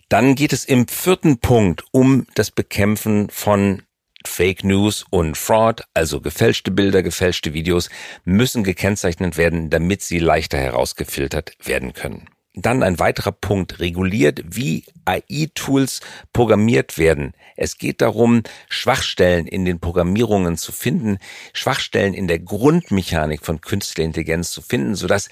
Dann 0.10 0.36
geht 0.36 0.54
es 0.54 0.66
im 0.66 0.88
vierten 0.88 1.40
Punkt 1.40 1.84
um 1.92 2.28
das 2.36 2.52
Bekämpfen 2.52 3.30
von 3.30 3.82
Fake 4.26 4.64
News 4.64 5.06
und 5.10 5.38
Fraud, 5.38 5.84
also 5.94 6.22
gefälschte 6.22 6.72
Bilder, 6.72 7.04
gefälschte 7.04 7.54
Videos, 7.54 7.90
müssen 8.24 8.64
gekennzeichnet 8.64 9.38
werden, 9.38 9.70
damit 9.70 10.02
sie 10.02 10.20
leichter 10.20 10.58
herausgefiltert 10.58 11.58
werden 11.64 11.94
können. 11.94 12.30
Dann 12.56 12.84
ein 12.84 13.00
weiterer 13.00 13.32
Punkt 13.32 13.80
reguliert, 13.80 14.44
wie 14.46 14.84
AI-Tools 15.06 16.02
programmiert 16.34 17.00
werden. 17.00 17.34
Es 17.56 17.80
geht 17.80 18.02
darum, 18.02 18.44
Schwachstellen 18.70 19.48
in 19.48 19.66
den 19.66 19.80
Programmierungen 19.80 20.58
zu 20.58 20.72
finden, 20.72 21.18
Schwachstellen 21.54 22.14
in 22.14 22.28
der 22.28 22.38
Grundmechanik 22.38 23.44
von 23.44 23.60
künstlicher 23.60 24.06
Intelligenz 24.06 24.52
zu 24.52 24.62
finden, 24.62 24.94
sodass 24.94 25.30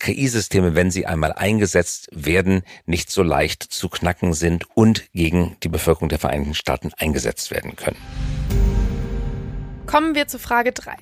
KI-Systeme, 0.00 0.74
wenn 0.74 0.90
sie 0.90 1.06
einmal 1.06 1.32
eingesetzt 1.32 2.08
werden, 2.10 2.62
nicht 2.86 3.08
so 3.08 3.22
leicht 3.22 3.62
zu 3.62 3.88
knacken 3.88 4.34
sind 4.34 4.66
und 4.74 5.12
gegen 5.12 5.56
die 5.62 5.68
Bevölkerung 5.68 6.08
der 6.08 6.18
Vereinigten 6.18 6.54
Staaten 6.54 6.90
eingesetzt 6.98 7.52
werden 7.52 7.76
können. 7.76 7.96
Kommen 9.86 10.16
wir 10.16 10.26
zu 10.26 10.40
Frage 10.40 10.72
3. 10.72 10.96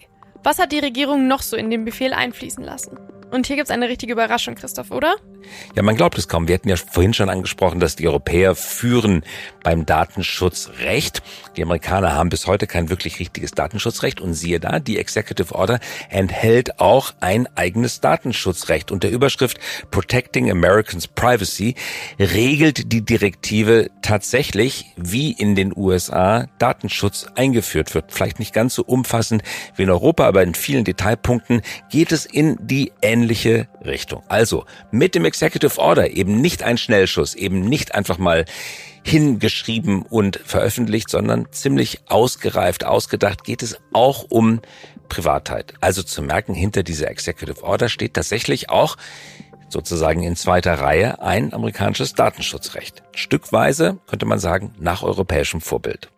Was 0.44 0.58
hat 0.58 0.72
die 0.72 0.80
Regierung 0.80 1.28
noch 1.28 1.40
so 1.40 1.56
in 1.56 1.70
den 1.70 1.86
Befehl 1.86 2.12
einfließen 2.12 2.62
lassen? 2.62 2.98
Und 3.32 3.46
hier 3.46 3.56
gibt's 3.56 3.70
eine 3.70 3.88
richtige 3.88 4.12
Überraschung, 4.12 4.56
Christoph, 4.56 4.90
oder? 4.90 5.16
Ja, 5.74 5.82
man 5.82 5.96
glaubt 5.96 6.18
es 6.18 6.28
kaum. 6.28 6.48
Wir 6.48 6.54
hatten 6.54 6.68
ja 6.68 6.76
vorhin 6.76 7.14
schon 7.14 7.30
angesprochen, 7.30 7.80
dass 7.80 7.96
die 7.96 8.06
Europäer 8.06 8.54
führen 8.54 9.24
beim 9.62 9.86
Datenschutzrecht. 9.86 11.22
Die 11.56 11.62
Amerikaner 11.62 12.12
haben 12.12 12.28
bis 12.28 12.46
heute 12.46 12.66
kein 12.66 12.90
wirklich 12.90 13.18
richtiges 13.20 13.52
Datenschutzrecht. 13.52 14.20
Und 14.20 14.34
siehe 14.34 14.60
da, 14.60 14.80
die 14.80 14.98
Executive 14.98 15.54
Order 15.54 15.80
enthält 16.10 16.78
auch 16.78 17.14
ein 17.20 17.48
eigenes 17.56 18.02
Datenschutzrecht. 18.02 18.92
Unter 18.92 19.08
Überschrift 19.08 19.58
Protecting 19.90 20.50
Americans 20.50 21.08
Privacy 21.08 21.74
regelt 22.18 22.92
die 22.92 23.02
Direktive 23.02 23.90
tatsächlich, 24.02 24.92
wie 24.96 25.32
in 25.32 25.54
den 25.54 25.72
USA 25.74 26.48
Datenschutz 26.58 27.24
eingeführt 27.34 27.94
wird. 27.94 28.12
Vielleicht 28.12 28.38
nicht 28.38 28.52
ganz 28.52 28.74
so 28.74 28.82
umfassend 28.82 29.42
wie 29.76 29.84
in 29.84 29.90
Europa, 29.90 30.26
aber 30.26 30.42
in 30.42 30.54
vielen 30.54 30.84
Detailpunkten 30.84 31.62
geht 31.90 32.12
es 32.12 32.26
in 32.26 32.58
die 32.60 32.92
ähnliche 33.22 33.68
Richtung. 33.84 34.22
Also 34.28 34.64
mit 34.90 35.14
dem 35.14 35.24
Executive 35.24 35.78
Order 35.78 36.10
eben 36.10 36.40
nicht 36.40 36.62
ein 36.62 36.76
Schnellschuss, 36.76 37.34
eben 37.34 37.60
nicht 37.60 37.94
einfach 37.94 38.18
mal 38.18 38.44
hingeschrieben 39.04 40.02
und 40.02 40.40
veröffentlicht, 40.44 41.08
sondern 41.08 41.46
ziemlich 41.52 42.00
ausgereift, 42.06 42.84
ausgedacht 42.84 43.44
geht 43.44 43.62
es 43.62 43.76
auch 43.92 44.24
um 44.28 44.60
Privatheit. 45.08 45.74
Also 45.80 46.02
zu 46.02 46.22
merken, 46.22 46.54
hinter 46.54 46.82
dieser 46.82 47.10
Executive 47.10 47.62
Order 47.62 47.88
steht 47.88 48.14
tatsächlich 48.14 48.70
auch 48.70 48.96
sozusagen 49.68 50.22
in 50.22 50.36
zweiter 50.36 50.74
Reihe 50.74 51.22
ein 51.22 51.52
amerikanisches 51.52 52.14
Datenschutzrecht. 52.14 53.02
Stückweise 53.14 53.98
könnte 54.06 54.26
man 54.26 54.38
sagen 54.38 54.74
nach 54.78 55.02
europäischem 55.02 55.60
Vorbild. 55.60 56.10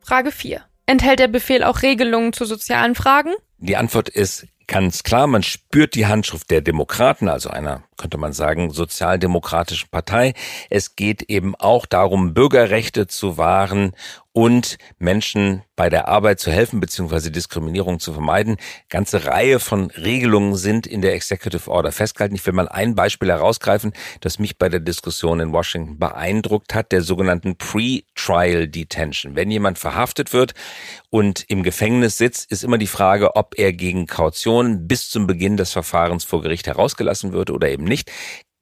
Frage 0.00 0.30
4. 0.30 0.62
Enthält 0.86 1.20
der 1.20 1.28
Befehl 1.28 1.62
auch 1.62 1.82
Regelungen 1.82 2.32
zu 2.32 2.44
sozialen 2.44 2.94
Fragen? 2.94 3.32
Die 3.58 3.76
Antwort 3.76 4.08
ist 4.08 4.46
ganz 4.70 5.02
klar, 5.02 5.26
man 5.26 5.42
spürt 5.42 5.96
die 5.96 6.06
Handschrift 6.06 6.48
der 6.48 6.60
Demokraten, 6.60 7.28
also 7.28 7.50
einer, 7.50 7.82
könnte 7.96 8.18
man 8.18 8.32
sagen, 8.32 8.70
sozialdemokratischen 8.70 9.88
Partei. 9.90 10.32
Es 10.70 10.94
geht 10.94 11.22
eben 11.22 11.56
auch 11.56 11.86
darum, 11.86 12.34
Bürgerrechte 12.34 13.08
zu 13.08 13.36
wahren 13.36 13.92
und 14.32 14.78
Menschen 14.98 15.62
bei 15.74 15.90
der 15.90 16.08
Arbeit 16.08 16.38
zu 16.38 16.52
helfen 16.52 16.80
bzw. 16.80 17.30
Diskriminierung 17.30 17.98
zu 17.98 18.12
vermeiden. 18.12 18.56
Ganze 18.88 19.24
Reihe 19.24 19.58
von 19.58 19.90
Regelungen 19.90 20.54
sind 20.56 20.86
in 20.86 21.02
der 21.02 21.14
Executive 21.14 21.70
Order 21.70 21.90
festgehalten. 21.90 22.36
Ich 22.36 22.46
will 22.46 22.52
mal 22.52 22.68
ein 22.68 22.94
Beispiel 22.94 23.28
herausgreifen, 23.28 23.92
das 24.20 24.38
mich 24.38 24.58
bei 24.58 24.68
der 24.68 24.80
Diskussion 24.80 25.40
in 25.40 25.52
Washington 25.52 25.98
beeindruckt 25.98 26.74
hat, 26.74 26.92
der 26.92 27.02
sogenannten 27.02 27.56
Pre-Trial 27.56 28.68
Detention. 28.68 29.34
Wenn 29.34 29.50
jemand 29.50 29.78
verhaftet 29.78 30.32
wird 30.32 30.54
und 31.10 31.44
im 31.48 31.62
Gefängnis 31.62 32.16
sitzt, 32.16 32.50
ist 32.52 32.62
immer 32.62 32.78
die 32.78 32.86
Frage, 32.86 33.34
ob 33.34 33.58
er 33.58 33.72
gegen 33.72 34.06
Kaution 34.06 34.86
bis 34.86 35.10
zum 35.10 35.26
Beginn 35.26 35.56
des 35.56 35.72
Verfahrens 35.72 36.24
vor 36.24 36.42
Gericht 36.42 36.66
herausgelassen 36.66 37.32
wird 37.32 37.50
oder 37.50 37.68
eben 37.68 37.84
nicht. 37.84 38.10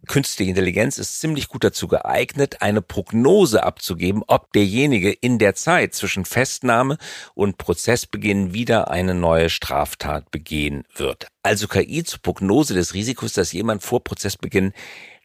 Künstliche 0.08 0.50
Intelligenz 0.50 0.98
ist 0.98 1.20
ziemlich 1.20 1.48
gut 1.48 1.62
dazu 1.62 1.86
geeignet, 1.86 2.62
eine 2.62 2.82
Prognose 2.82 3.62
abzugeben, 3.62 4.24
ob 4.26 4.52
derjenige 4.52 5.12
in 5.12 5.38
der 5.38 5.54
Zeit 5.54 5.94
zwischen 5.94 6.24
Festnahme 6.24 6.98
und 7.34 7.58
Prozessbeginn 7.58 8.52
wieder 8.52 8.90
eine 8.90 9.14
neue 9.14 9.50
Straftat 9.50 10.30
begehen 10.30 10.84
wird. 10.96 11.28
Also 11.42 11.68
KI 11.68 12.02
zur 12.02 12.20
Prognose 12.20 12.74
des 12.74 12.94
Risikos, 12.94 13.34
dass 13.34 13.52
jemand 13.52 13.82
vor 13.82 14.02
Prozessbeginn 14.02 14.72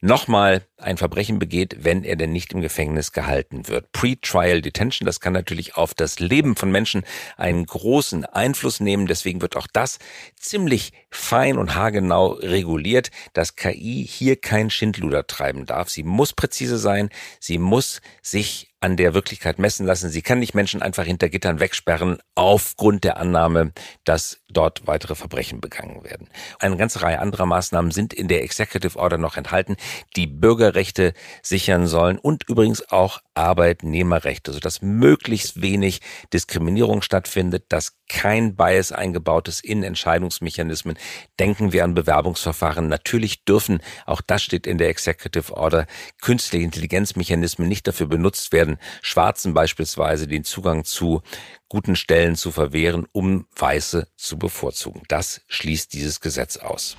nochmal 0.00 0.62
ein 0.76 0.96
Verbrechen 0.96 1.38
begeht, 1.38 1.76
wenn 1.80 2.02
er 2.02 2.16
denn 2.16 2.32
nicht 2.32 2.52
im 2.52 2.60
Gefängnis 2.60 3.12
gehalten 3.12 3.68
wird. 3.68 3.92
Pre-Trial 3.92 4.60
Detention, 4.60 5.06
das 5.06 5.20
kann 5.20 5.32
natürlich 5.32 5.76
auf 5.76 5.94
das 5.94 6.18
Leben 6.18 6.56
von 6.56 6.70
Menschen 6.70 7.04
einen 7.36 7.64
großen 7.64 8.24
Einfluss 8.24 8.80
nehmen. 8.80 9.06
Deswegen 9.06 9.40
wird 9.40 9.56
auch 9.56 9.68
das 9.72 9.98
ziemlich 10.36 10.92
fein 11.10 11.58
und 11.58 11.74
haargenau 11.74 12.32
reguliert, 12.32 13.10
dass 13.32 13.56
KI 13.56 14.06
hier 14.08 14.36
kein 14.36 14.68
Schindluder 14.68 15.26
treiben 15.26 15.64
darf. 15.64 15.90
Sie 15.90 16.02
muss 16.02 16.32
präzise 16.32 16.78
sein, 16.78 17.08
sie 17.38 17.58
muss 17.58 18.00
sich 18.20 18.74
an 18.84 18.98
der 18.98 19.14
Wirklichkeit 19.14 19.58
messen 19.58 19.86
lassen. 19.86 20.10
Sie 20.10 20.20
kann 20.20 20.40
nicht 20.40 20.54
Menschen 20.54 20.82
einfach 20.82 21.04
hinter 21.04 21.30
Gittern 21.30 21.58
wegsperren 21.58 22.18
aufgrund 22.34 23.02
der 23.04 23.16
Annahme, 23.16 23.72
dass 24.04 24.42
dort 24.50 24.86
weitere 24.86 25.14
Verbrechen 25.14 25.62
begangen 25.62 26.04
werden. 26.04 26.28
Eine 26.58 26.76
ganze 26.76 27.00
Reihe 27.00 27.18
anderer 27.18 27.46
Maßnahmen 27.46 27.92
sind 27.92 28.12
in 28.12 28.28
der 28.28 28.42
Executive 28.42 28.98
Order 28.98 29.16
noch 29.16 29.38
enthalten, 29.38 29.76
die 30.16 30.26
Bürgerrechte 30.64 31.12
sichern 31.42 31.86
sollen 31.86 32.18
und 32.18 32.48
übrigens 32.48 32.90
auch 32.90 33.20
Arbeitnehmerrechte, 33.34 34.52
sodass 34.52 34.80
möglichst 34.80 35.60
wenig 35.60 36.00
Diskriminierung 36.32 37.02
stattfindet, 37.02 37.66
dass 37.68 37.98
kein 38.08 38.56
Bias 38.56 38.90
eingebaut 38.90 39.48
ist 39.48 39.62
in 39.62 39.82
Entscheidungsmechanismen. 39.82 40.96
Denken 41.38 41.72
wir 41.74 41.84
an 41.84 41.94
Bewerbungsverfahren. 41.94 42.88
Natürlich 42.88 43.44
dürfen, 43.44 43.80
auch 44.06 44.22
das 44.22 44.42
steht 44.42 44.66
in 44.66 44.78
der 44.78 44.88
Executive 44.88 45.54
Order, 45.54 45.86
künstliche 46.22 46.64
Intelligenzmechanismen 46.64 47.68
nicht 47.68 47.86
dafür 47.86 48.06
benutzt 48.06 48.52
werden, 48.52 48.78
Schwarzen 49.02 49.52
beispielsweise 49.52 50.26
den 50.26 50.44
Zugang 50.44 50.84
zu 50.84 51.20
guten 51.68 51.94
Stellen 51.94 52.36
zu 52.36 52.52
verwehren, 52.52 53.06
um 53.12 53.46
Weiße 53.54 54.08
zu 54.16 54.38
bevorzugen. 54.38 55.02
Das 55.08 55.42
schließt 55.48 55.92
dieses 55.92 56.20
Gesetz 56.20 56.56
aus. 56.56 56.96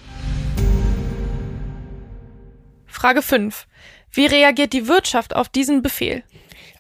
Frage 2.96 3.22
5. 3.22 3.68
Wie 4.10 4.26
reagiert 4.26 4.72
die 4.72 4.88
Wirtschaft 4.88 5.36
auf 5.36 5.50
diesen 5.50 5.82
Befehl? 5.82 6.24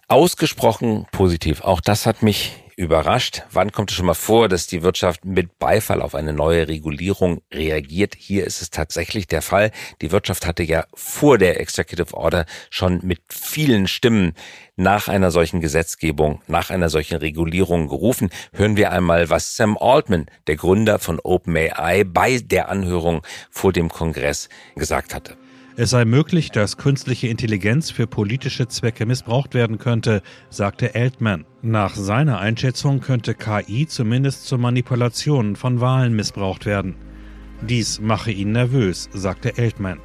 Ausgesprochen 0.08 1.06
positiv. 1.12 1.60
Auch 1.60 1.82
das 1.82 2.06
hat 2.06 2.24
mich 2.24 2.54
überrascht. 2.78 3.44
Wann 3.52 3.74
kommt 3.74 3.92
es 3.92 3.98
schon 3.98 4.06
mal 4.06 4.14
vor, 4.14 4.48
dass 4.48 4.66
die 4.66 4.82
Wirtschaft 4.82 5.26
mit 5.26 5.60
Beifall 5.60 6.02
auf 6.02 6.16
eine 6.16 6.32
neue 6.32 6.70
Regulierung 6.70 7.42
reagiert? 7.54 8.16
Hier 8.18 8.46
ist 8.46 8.62
es 8.62 8.70
tatsächlich 8.70 9.28
der 9.28 9.42
Fall. 9.42 9.72
Die 10.02 10.14
Wirtschaft 10.14 10.46
hatte 10.46 10.64
ja 10.64 10.86
vor 10.94 11.38
der 11.38 11.60
Executive 11.60 12.14
Order 12.14 12.46
schon 12.70 13.02
mit 13.04 13.20
vielen 13.28 13.88
Stimmen 13.88 14.36
nach 14.78 15.10
einer 15.10 15.32
solchen 15.32 15.60
Gesetzgebung, 15.60 16.42
nach 16.48 16.70
einer 16.70 16.90
solchen 16.90 17.18
Regulierung 17.18 17.90
gerufen. 17.90 18.30
Hören 18.54 18.78
wir 18.78 18.94
einmal, 18.94 19.30
was 19.30 19.58
Sam 19.58 19.78
Altman, 19.78 20.28
der 20.48 20.56
Gründer 20.56 20.98
von 20.98 21.20
OpenAI, 21.20 22.06
bei 22.06 22.40
der 22.40 22.70
Anhörung 22.70 23.22
vor 23.52 23.74
dem 23.74 23.90
Kongress 23.90 24.48
gesagt 24.76 25.14
hatte. 25.14 25.36
Es 25.78 25.90
sei 25.90 26.06
möglich, 26.06 26.52
dass 26.52 26.78
künstliche 26.78 27.28
Intelligenz 27.28 27.92
für 27.92 28.08
politische 28.08 28.70
Zwecke 28.70 29.06
missbraucht 29.06 29.54
werden 29.54 29.78
könnte, 29.78 30.22
sagte 30.50 30.96
Altman. 30.96 31.44
Nach 31.62 31.96
seiner 31.96 32.40
Einschätzung 32.40 33.02
könnte 33.02 33.36
KI 33.36 33.86
zumindest 33.86 34.46
zur 34.46 34.58
Manipulation 34.58 35.58
von 35.58 35.82
Wahlen 35.82 36.16
missbraucht 36.16 36.66
werden. 36.66 36.96
Dies 37.62 38.00
mache 38.00 38.32
ihn 38.32 38.54
nervös, 38.54 39.10
sagte 39.12 39.52
Altman. 39.58 40.00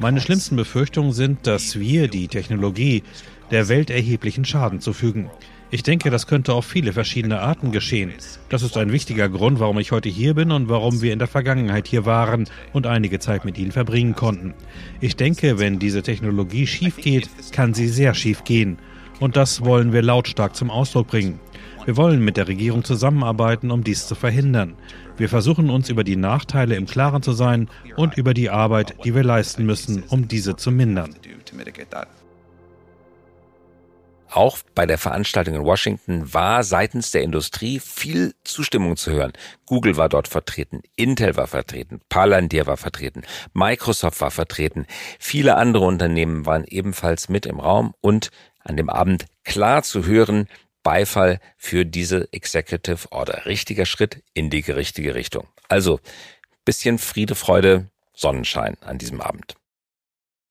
Meine 0.00 0.20
schlimmsten 0.20 0.56
Befürchtungen 0.56 1.12
sind, 1.12 1.46
dass 1.46 1.78
wir, 1.78 2.08
die 2.08 2.26
Technologie, 2.26 3.04
der 3.52 3.68
Welt 3.68 3.90
erheblichen 3.90 4.44
Schaden 4.44 4.80
zufügen. 4.80 5.30
Ich 5.68 5.82
denke, 5.82 6.10
das 6.10 6.28
könnte 6.28 6.54
auf 6.54 6.64
viele 6.64 6.92
verschiedene 6.92 7.40
Arten 7.40 7.72
geschehen. 7.72 8.12
Das 8.50 8.62
ist 8.62 8.76
ein 8.76 8.92
wichtiger 8.92 9.28
Grund, 9.28 9.58
warum 9.58 9.80
ich 9.80 9.90
heute 9.90 10.08
hier 10.08 10.34
bin 10.34 10.52
und 10.52 10.68
warum 10.68 11.02
wir 11.02 11.12
in 11.12 11.18
der 11.18 11.26
Vergangenheit 11.26 11.88
hier 11.88 12.06
waren 12.06 12.48
und 12.72 12.86
einige 12.86 13.18
Zeit 13.18 13.44
mit 13.44 13.58
Ihnen 13.58 13.72
verbringen 13.72 14.14
konnten. 14.14 14.54
Ich 15.00 15.16
denke, 15.16 15.58
wenn 15.58 15.80
diese 15.80 16.02
Technologie 16.02 16.68
schief 16.68 16.98
geht, 16.98 17.28
kann 17.50 17.74
sie 17.74 17.88
sehr 17.88 18.14
schief 18.14 18.44
gehen. 18.44 18.78
Und 19.18 19.36
das 19.36 19.64
wollen 19.64 19.92
wir 19.92 20.02
lautstark 20.02 20.54
zum 20.54 20.70
Ausdruck 20.70 21.08
bringen. 21.08 21.40
Wir 21.84 21.96
wollen 21.96 22.24
mit 22.24 22.36
der 22.36 22.46
Regierung 22.46 22.84
zusammenarbeiten, 22.84 23.72
um 23.72 23.82
dies 23.82 24.06
zu 24.06 24.14
verhindern. 24.14 24.74
Wir 25.16 25.28
versuchen 25.28 25.70
uns 25.70 25.88
über 25.88 26.04
die 26.04 26.16
Nachteile 26.16 26.76
im 26.76 26.86
Klaren 26.86 27.22
zu 27.22 27.32
sein 27.32 27.68
und 27.96 28.16
über 28.16 28.34
die 28.34 28.50
Arbeit, 28.50 28.94
die 29.04 29.14
wir 29.14 29.24
leisten 29.24 29.66
müssen, 29.66 30.04
um 30.08 30.28
diese 30.28 30.54
zu 30.56 30.70
mindern. 30.70 31.14
Auch 34.30 34.58
bei 34.74 34.86
der 34.86 34.98
Veranstaltung 34.98 35.54
in 35.54 35.64
Washington 35.64 36.32
war 36.34 36.64
seitens 36.64 37.10
der 37.10 37.22
Industrie 37.22 37.80
viel 37.80 38.34
Zustimmung 38.44 38.96
zu 38.96 39.12
hören. 39.12 39.32
Google 39.66 39.96
war 39.96 40.08
dort 40.08 40.28
vertreten, 40.28 40.82
Intel 40.96 41.36
war 41.36 41.46
vertreten, 41.46 42.00
Palantir 42.08 42.66
war 42.66 42.76
vertreten, 42.76 43.22
Microsoft 43.54 44.20
war 44.20 44.30
vertreten, 44.30 44.86
viele 45.18 45.56
andere 45.56 45.84
Unternehmen 45.84 46.44
waren 46.44 46.64
ebenfalls 46.64 47.28
mit 47.28 47.46
im 47.46 47.60
Raum 47.60 47.94
und 48.00 48.30
an 48.60 48.76
dem 48.76 48.90
Abend 48.90 49.26
klar 49.44 49.82
zu 49.82 50.04
hören, 50.04 50.48
Beifall 50.82 51.40
für 51.56 51.84
diese 51.84 52.32
Executive 52.32 53.10
Order. 53.10 53.46
Richtiger 53.46 53.86
Schritt 53.86 54.22
in 54.34 54.50
die 54.50 54.60
richtige 54.60 55.16
Richtung. 55.16 55.48
Also, 55.68 55.98
bisschen 56.64 56.98
Friede, 56.98 57.34
Freude, 57.34 57.90
Sonnenschein 58.14 58.76
an 58.82 58.98
diesem 58.98 59.20
Abend. 59.20 59.56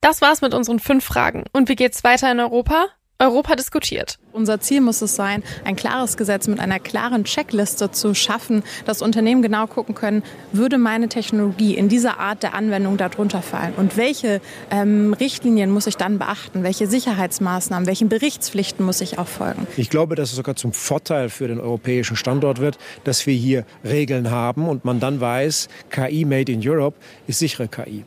Das 0.02 0.22
war's 0.22 0.42
mit 0.42 0.54
unseren 0.54 0.80
fünf 0.80 1.06
Fragen. 1.06 1.46
Und 1.54 1.70
wie 1.70 1.76
geht's 1.76 2.04
weiter 2.04 2.32
in 2.32 2.40
Europa? 2.40 2.88
Europa 3.18 3.56
diskutiert. 3.56 4.20
Unser 4.34 4.60
Ziel 4.60 4.82
muss 4.82 5.02
es 5.02 5.16
sein, 5.16 5.42
ein 5.64 5.78
klares 5.78 6.18
Gesetz 6.18 6.50
mit 6.50 6.60
einer 6.60 6.80
klaren 6.80 7.24
Checkliste 7.24 7.90
zu 7.90 8.14
schaffen, 8.14 8.62
dass 8.86 9.02
Unternehmen 9.02 9.42
genau 9.42 9.68
gucken 9.68 9.96
können, 9.96 10.22
würde 10.52 10.78
meine 10.78 11.08
Technologie 11.08 11.76
in 11.76 11.88
dieser 11.88 12.20
Art 12.20 12.44
der 12.44 12.54
Anwendung 12.54 12.98
darunter 12.98 13.42
fallen 13.42 13.74
und 13.78 13.96
welche 13.96 14.42
ähm, 14.70 15.14
Richtlinien 15.14 15.72
muss 15.72 15.88
ich 15.88 15.96
dann 15.96 16.20
beachten, 16.20 16.64
welche 16.64 16.88
Sicherheitsmaßnahmen, 16.88 17.88
welchen 17.88 18.10
Berichtspflichten 18.10 18.86
muss 18.86 19.00
ich 19.00 19.18
auch 19.18 19.28
folgen. 19.28 19.66
Ich 19.78 19.90
glaube, 19.90 20.16
dass 20.16 20.32
es 20.32 20.36
sogar 20.36 20.58
zum 20.58 20.74
Vorteil 20.74 21.30
für 21.30 21.48
den 21.48 21.62
europäischen 21.62 22.18
Standort 22.18 22.60
wird, 22.60 22.78
dass 23.06 23.26
wir 23.26 23.34
hier 23.34 23.66
Regeln 23.86 24.30
haben 24.30 24.68
und 24.68 24.84
man 24.84 25.00
dann 25.00 25.22
weiß, 25.22 25.70
KI 25.90 26.26
made 26.26 26.52
in 26.52 26.68
Europe 26.68 26.98
ist 27.28 27.40
sichere 27.40 27.70
KI. 27.70 28.04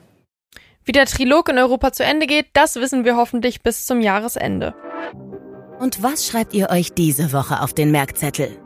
Wie 0.84 0.92
der 0.92 1.06
Trilog 1.06 1.48
in 1.48 1.58
Europa 1.58 1.92
zu 1.92 2.02
Ende 2.02 2.26
geht, 2.26 2.46
das 2.54 2.76
wissen 2.76 3.04
wir 3.04 3.16
hoffentlich 3.16 3.62
bis 3.62 3.86
zum 3.86 4.00
Jahresende. 4.00 4.74
Und 5.78 6.02
was 6.02 6.26
schreibt 6.26 6.54
ihr 6.54 6.70
euch 6.70 6.92
diese 6.92 7.32
Woche 7.32 7.62
auf 7.62 7.72
den 7.72 7.92
Merkzettel? 7.92 8.56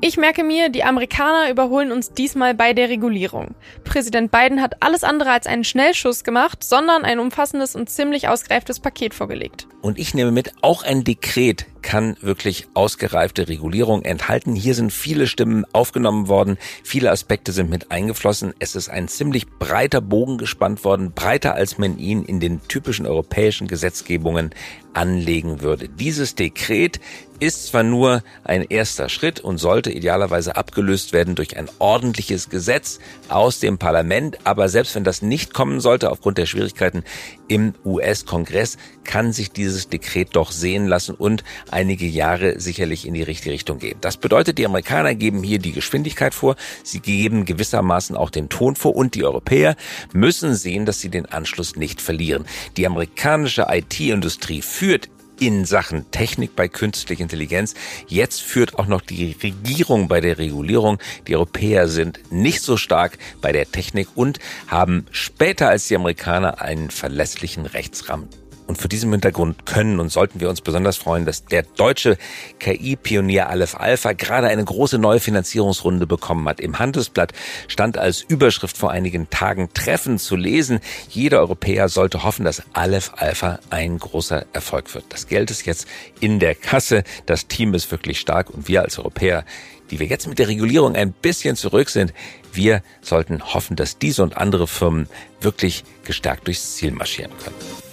Ich 0.00 0.16
merke 0.16 0.44
mir, 0.44 0.68
die 0.68 0.84
Amerikaner 0.84 1.50
überholen 1.50 1.90
uns 1.90 2.12
diesmal 2.12 2.54
bei 2.54 2.72
der 2.74 2.88
Regulierung. 2.88 3.54
Präsident 3.84 4.30
Biden 4.30 4.60
hat 4.60 4.82
alles 4.82 5.04
andere 5.04 5.30
als 5.30 5.46
einen 5.46 5.64
Schnellschuss 5.64 6.22
gemacht, 6.22 6.62
sondern 6.64 7.04
ein 7.04 7.18
umfassendes 7.18 7.76
und 7.76 7.88
ziemlich 7.88 8.28
ausgereiftes 8.28 8.80
Paket 8.80 9.14
vorgelegt. 9.14 9.68
Und 9.80 9.98
ich 9.98 10.12
nehme 10.12 10.32
mit, 10.32 10.52
auch 10.60 10.82
ein 10.82 11.02
Dekret 11.02 11.66
kann 11.86 12.16
wirklich 12.20 12.66
ausgereifte 12.74 13.46
Regulierung 13.46 14.02
enthalten. 14.02 14.56
Hier 14.56 14.74
sind 14.74 14.92
viele 14.92 15.28
Stimmen 15.28 15.64
aufgenommen 15.72 16.26
worden, 16.26 16.58
viele 16.82 17.12
Aspekte 17.12 17.52
sind 17.52 17.70
mit 17.70 17.92
eingeflossen. 17.92 18.52
Es 18.58 18.74
ist 18.74 18.88
ein 18.88 19.06
ziemlich 19.06 19.48
breiter 19.48 20.00
Bogen 20.00 20.36
gespannt 20.36 20.84
worden, 20.84 21.12
breiter 21.12 21.54
als 21.54 21.78
man 21.78 21.96
ihn 21.96 22.24
in 22.24 22.40
den 22.40 22.60
typischen 22.66 23.06
europäischen 23.06 23.68
Gesetzgebungen 23.68 24.50
anlegen 24.94 25.60
würde. 25.60 25.88
Dieses 25.88 26.34
Dekret 26.34 26.98
ist 27.40 27.66
zwar 27.66 27.82
nur 27.82 28.22
ein 28.44 28.62
erster 28.62 29.08
Schritt 29.08 29.40
und 29.40 29.58
sollte 29.58 29.90
idealerweise 29.90 30.56
abgelöst 30.56 31.12
werden 31.12 31.34
durch 31.34 31.56
ein 31.56 31.68
ordentliches 31.78 32.48
Gesetz 32.48 32.98
aus 33.28 33.60
dem 33.60 33.78
Parlament, 33.78 34.38
aber 34.44 34.68
selbst 34.68 34.94
wenn 34.94 35.04
das 35.04 35.22
nicht 35.22 35.54
kommen 35.54 35.80
sollte, 35.80 36.10
aufgrund 36.10 36.38
der 36.38 36.46
Schwierigkeiten 36.46 37.04
im 37.48 37.74
US-Kongress, 37.84 38.76
kann 39.04 39.32
sich 39.32 39.52
dieses 39.52 39.88
Dekret 39.88 40.30
doch 40.34 40.50
sehen 40.50 40.86
lassen 40.86 41.14
und 41.14 41.44
einige 41.70 42.06
Jahre 42.06 42.58
sicherlich 42.60 43.06
in 43.06 43.14
die 43.14 43.22
richtige 43.22 43.52
Richtung 43.52 43.78
gehen. 43.78 43.98
Das 44.00 44.16
bedeutet, 44.16 44.58
die 44.58 44.66
Amerikaner 44.66 45.14
geben 45.14 45.42
hier 45.42 45.58
die 45.58 45.72
Geschwindigkeit 45.72 46.34
vor, 46.34 46.56
sie 46.82 47.00
geben 47.00 47.44
gewissermaßen 47.44 48.16
auch 48.16 48.30
den 48.30 48.48
Ton 48.48 48.76
vor 48.76 48.96
und 48.96 49.14
die 49.14 49.24
Europäer 49.24 49.76
müssen 50.12 50.54
sehen, 50.54 50.86
dass 50.86 51.00
sie 51.00 51.08
den 51.08 51.26
Anschluss 51.26 51.76
nicht 51.76 52.00
verlieren. 52.00 52.46
Die 52.76 52.86
amerikanische 52.86 53.66
IT-Industrie 53.68 54.62
führt 54.62 55.08
in 55.40 55.64
Sachen 55.64 56.10
Technik 56.10 56.56
bei 56.56 56.68
künstlicher 56.68 57.22
Intelligenz. 57.22 57.74
Jetzt 58.06 58.42
führt 58.42 58.78
auch 58.78 58.86
noch 58.86 59.00
die 59.00 59.36
Regierung 59.42 60.08
bei 60.08 60.20
der 60.20 60.38
Regulierung. 60.38 60.98
Die 61.26 61.36
Europäer 61.36 61.88
sind 61.88 62.20
nicht 62.30 62.62
so 62.62 62.76
stark 62.76 63.18
bei 63.40 63.52
der 63.52 63.70
Technik 63.70 64.08
und 64.14 64.38
haben 64.66 65.06
später 65.10 65.68
als 65.68 65.88
die 65.88 65.96
Amerikaner 65.96 66.60
einen 66.60 66.90
verlässlichen 66.90 67.66
Rechtsrahmen 67.66 68.28
und 68.66 68.78
vor 68.78 68.88
diesem 68.88 69.12
Hintergrund 69.12 69.66
können 69.66 70.00
und 70.00 70.10
sollten 70.10 70.40
wir 70.40 70.48
uns 70.48 70.60
besonders 70.60 70.96
freuen, 70.96 71.24
dass 71.24 71.44
der 71.44 71.62
deutsche 71.62 72.16
KI-Pionier 72.58 73.48
Aleph 73.48 73.74
Alpha 73.76 74.12
gerade 74.12 74.48
eine 74.48 74.64
große 74.64 74.98
neue 74.98 75.20
Finanzierungsrunde 75.20 76.06
bekommen 76.06 76.48
hat. 76.48 76.60
Im 76.60 76.78
Handelsblatt 76.78 77.32
stand 77.68 77.98
als 77.98 78.22
Überschrift 78.22 78.76
vor 78.76 78.90
einigen 78.90 79.30
Tagen 79.30 79.68
Treffen 79.72 80.18
zu 80.18 80.36
lesen. 80.36 80.80
Jeder 81.08 81.40
Europäer 81.40 81.88
sollte 81.88 82.24
hoffen, 82.24 82.44
dass 82.44 82.62
Aleph 82.72 83.12
Alpha 83.16 83.58
ein 83.70 83.98
großer 83.98 84.46
Erfolg 84.52 84.94
wird. 84.94 85.04
Das 85.10 85.28
Geld 85.28 85.50
ist 85.50 85.66
jetzt 85.66 85.86
in 86.20 86.38
der 86.38 86.54
Kasse. 86.54 87.04
Das 87.26 87.46
Team 87.46 87.74
ist 87.74 87.90
wirklich 87.90 88.18
stark 88.20 88.50
und 88.50 88.68
wir 88.68 88.82
als 88.82 88.98
Europäer 88.98 89.44
die 89.90 90.00
wir 90.00 90.06
jetzt 90.08 90.26
mit 90.26 90.40
der 90.40 90.48
Regulierung 90.48 90.96
ein 90.96 91.12
bisschen 91.12 91.54
zurück 91.54 91.90
sind, 91.90 92.12
wir 92.52 92.82
sollten 93.02 93.54
hoffen, 93.54 93.76
dass 93.76 93.98
diese 93.98 94.22
und 94.22 94.36
andere 94.36 94.66
Firmen 94.66 95.08
wirklich 95.40 95.84
gestärkt 96.04 96.46
durchs 96.46 96.74
Ziel 96.74 96.90
marschieren 96.90 97.30
können. 97.38 97.85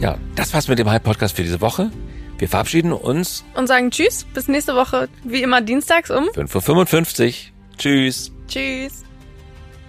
Ja, 0.00 0.18
das 0.34 0.54
war's 0.54 0.68
mit 0.68 0.78
dem 0.78 0.90
Hype-Podcast 0.90 1.36
für 1.36 1.42
diese 1.42 1.60
Woche. 1.60 1.90
Wir 2.38 2.48
verabschieden 2.48 2.92
uns. 2.92 3.44
Und 3.54 3.66
sagen 3.66 3.90
Tschüss. 3.90 4.24
Bis 4.32 4.48
nächste 4.48 4.74
Woche. 4.74 5.08
Wie 5.24 5.42
immer 5.42 5.60
dienstags 5.60 6.10
um 6.10 6.24
5.55 6.30 7.26
Uhr. 7.26 7.32
Tschüss. 7.76 8.32
Tschüss. 8.48 9.04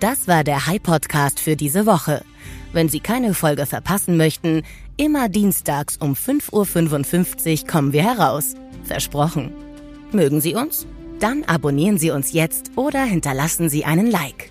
Das 0.02 0.28
war 0.28 0.44
der 0.44 0.67
Hype-Podcast 0.67 1.39
für 1.39 1.56
diese 1.56 1.86
Woche. 1.86 2.26
Wenn 2.74 2.89
Sie 2.89 3.00
keine 3.00 3.34
Folge 3.34 3.65
verpassen 3.65 4.17
möchten, 4.17 4.63
immer 4.98 5.30
dienstags 5.30 5.98
um 5.98 6.13
5.55 6.13 7.62
Uhr 7.62 7.67
kommen 7.67 7.94
wir 7.94 8.04
heraus. 8.04 8.56
Versprochen. 8.84 9.54
Mögen 10.12 10.41
Sie 10.41 10.56
uns? 10.56 10.86
Dann 11.20 11.46
abonnieren 11.46 11.98
Sie 11.98 12.12
uns 12.12 12.34
jetzt 12.34 12.72
oder 12.76 13.04
hinterlassen 13.04 13.70
Sie 13.70 13.86
einen 13.86 14.12
Like. 14.12 14.51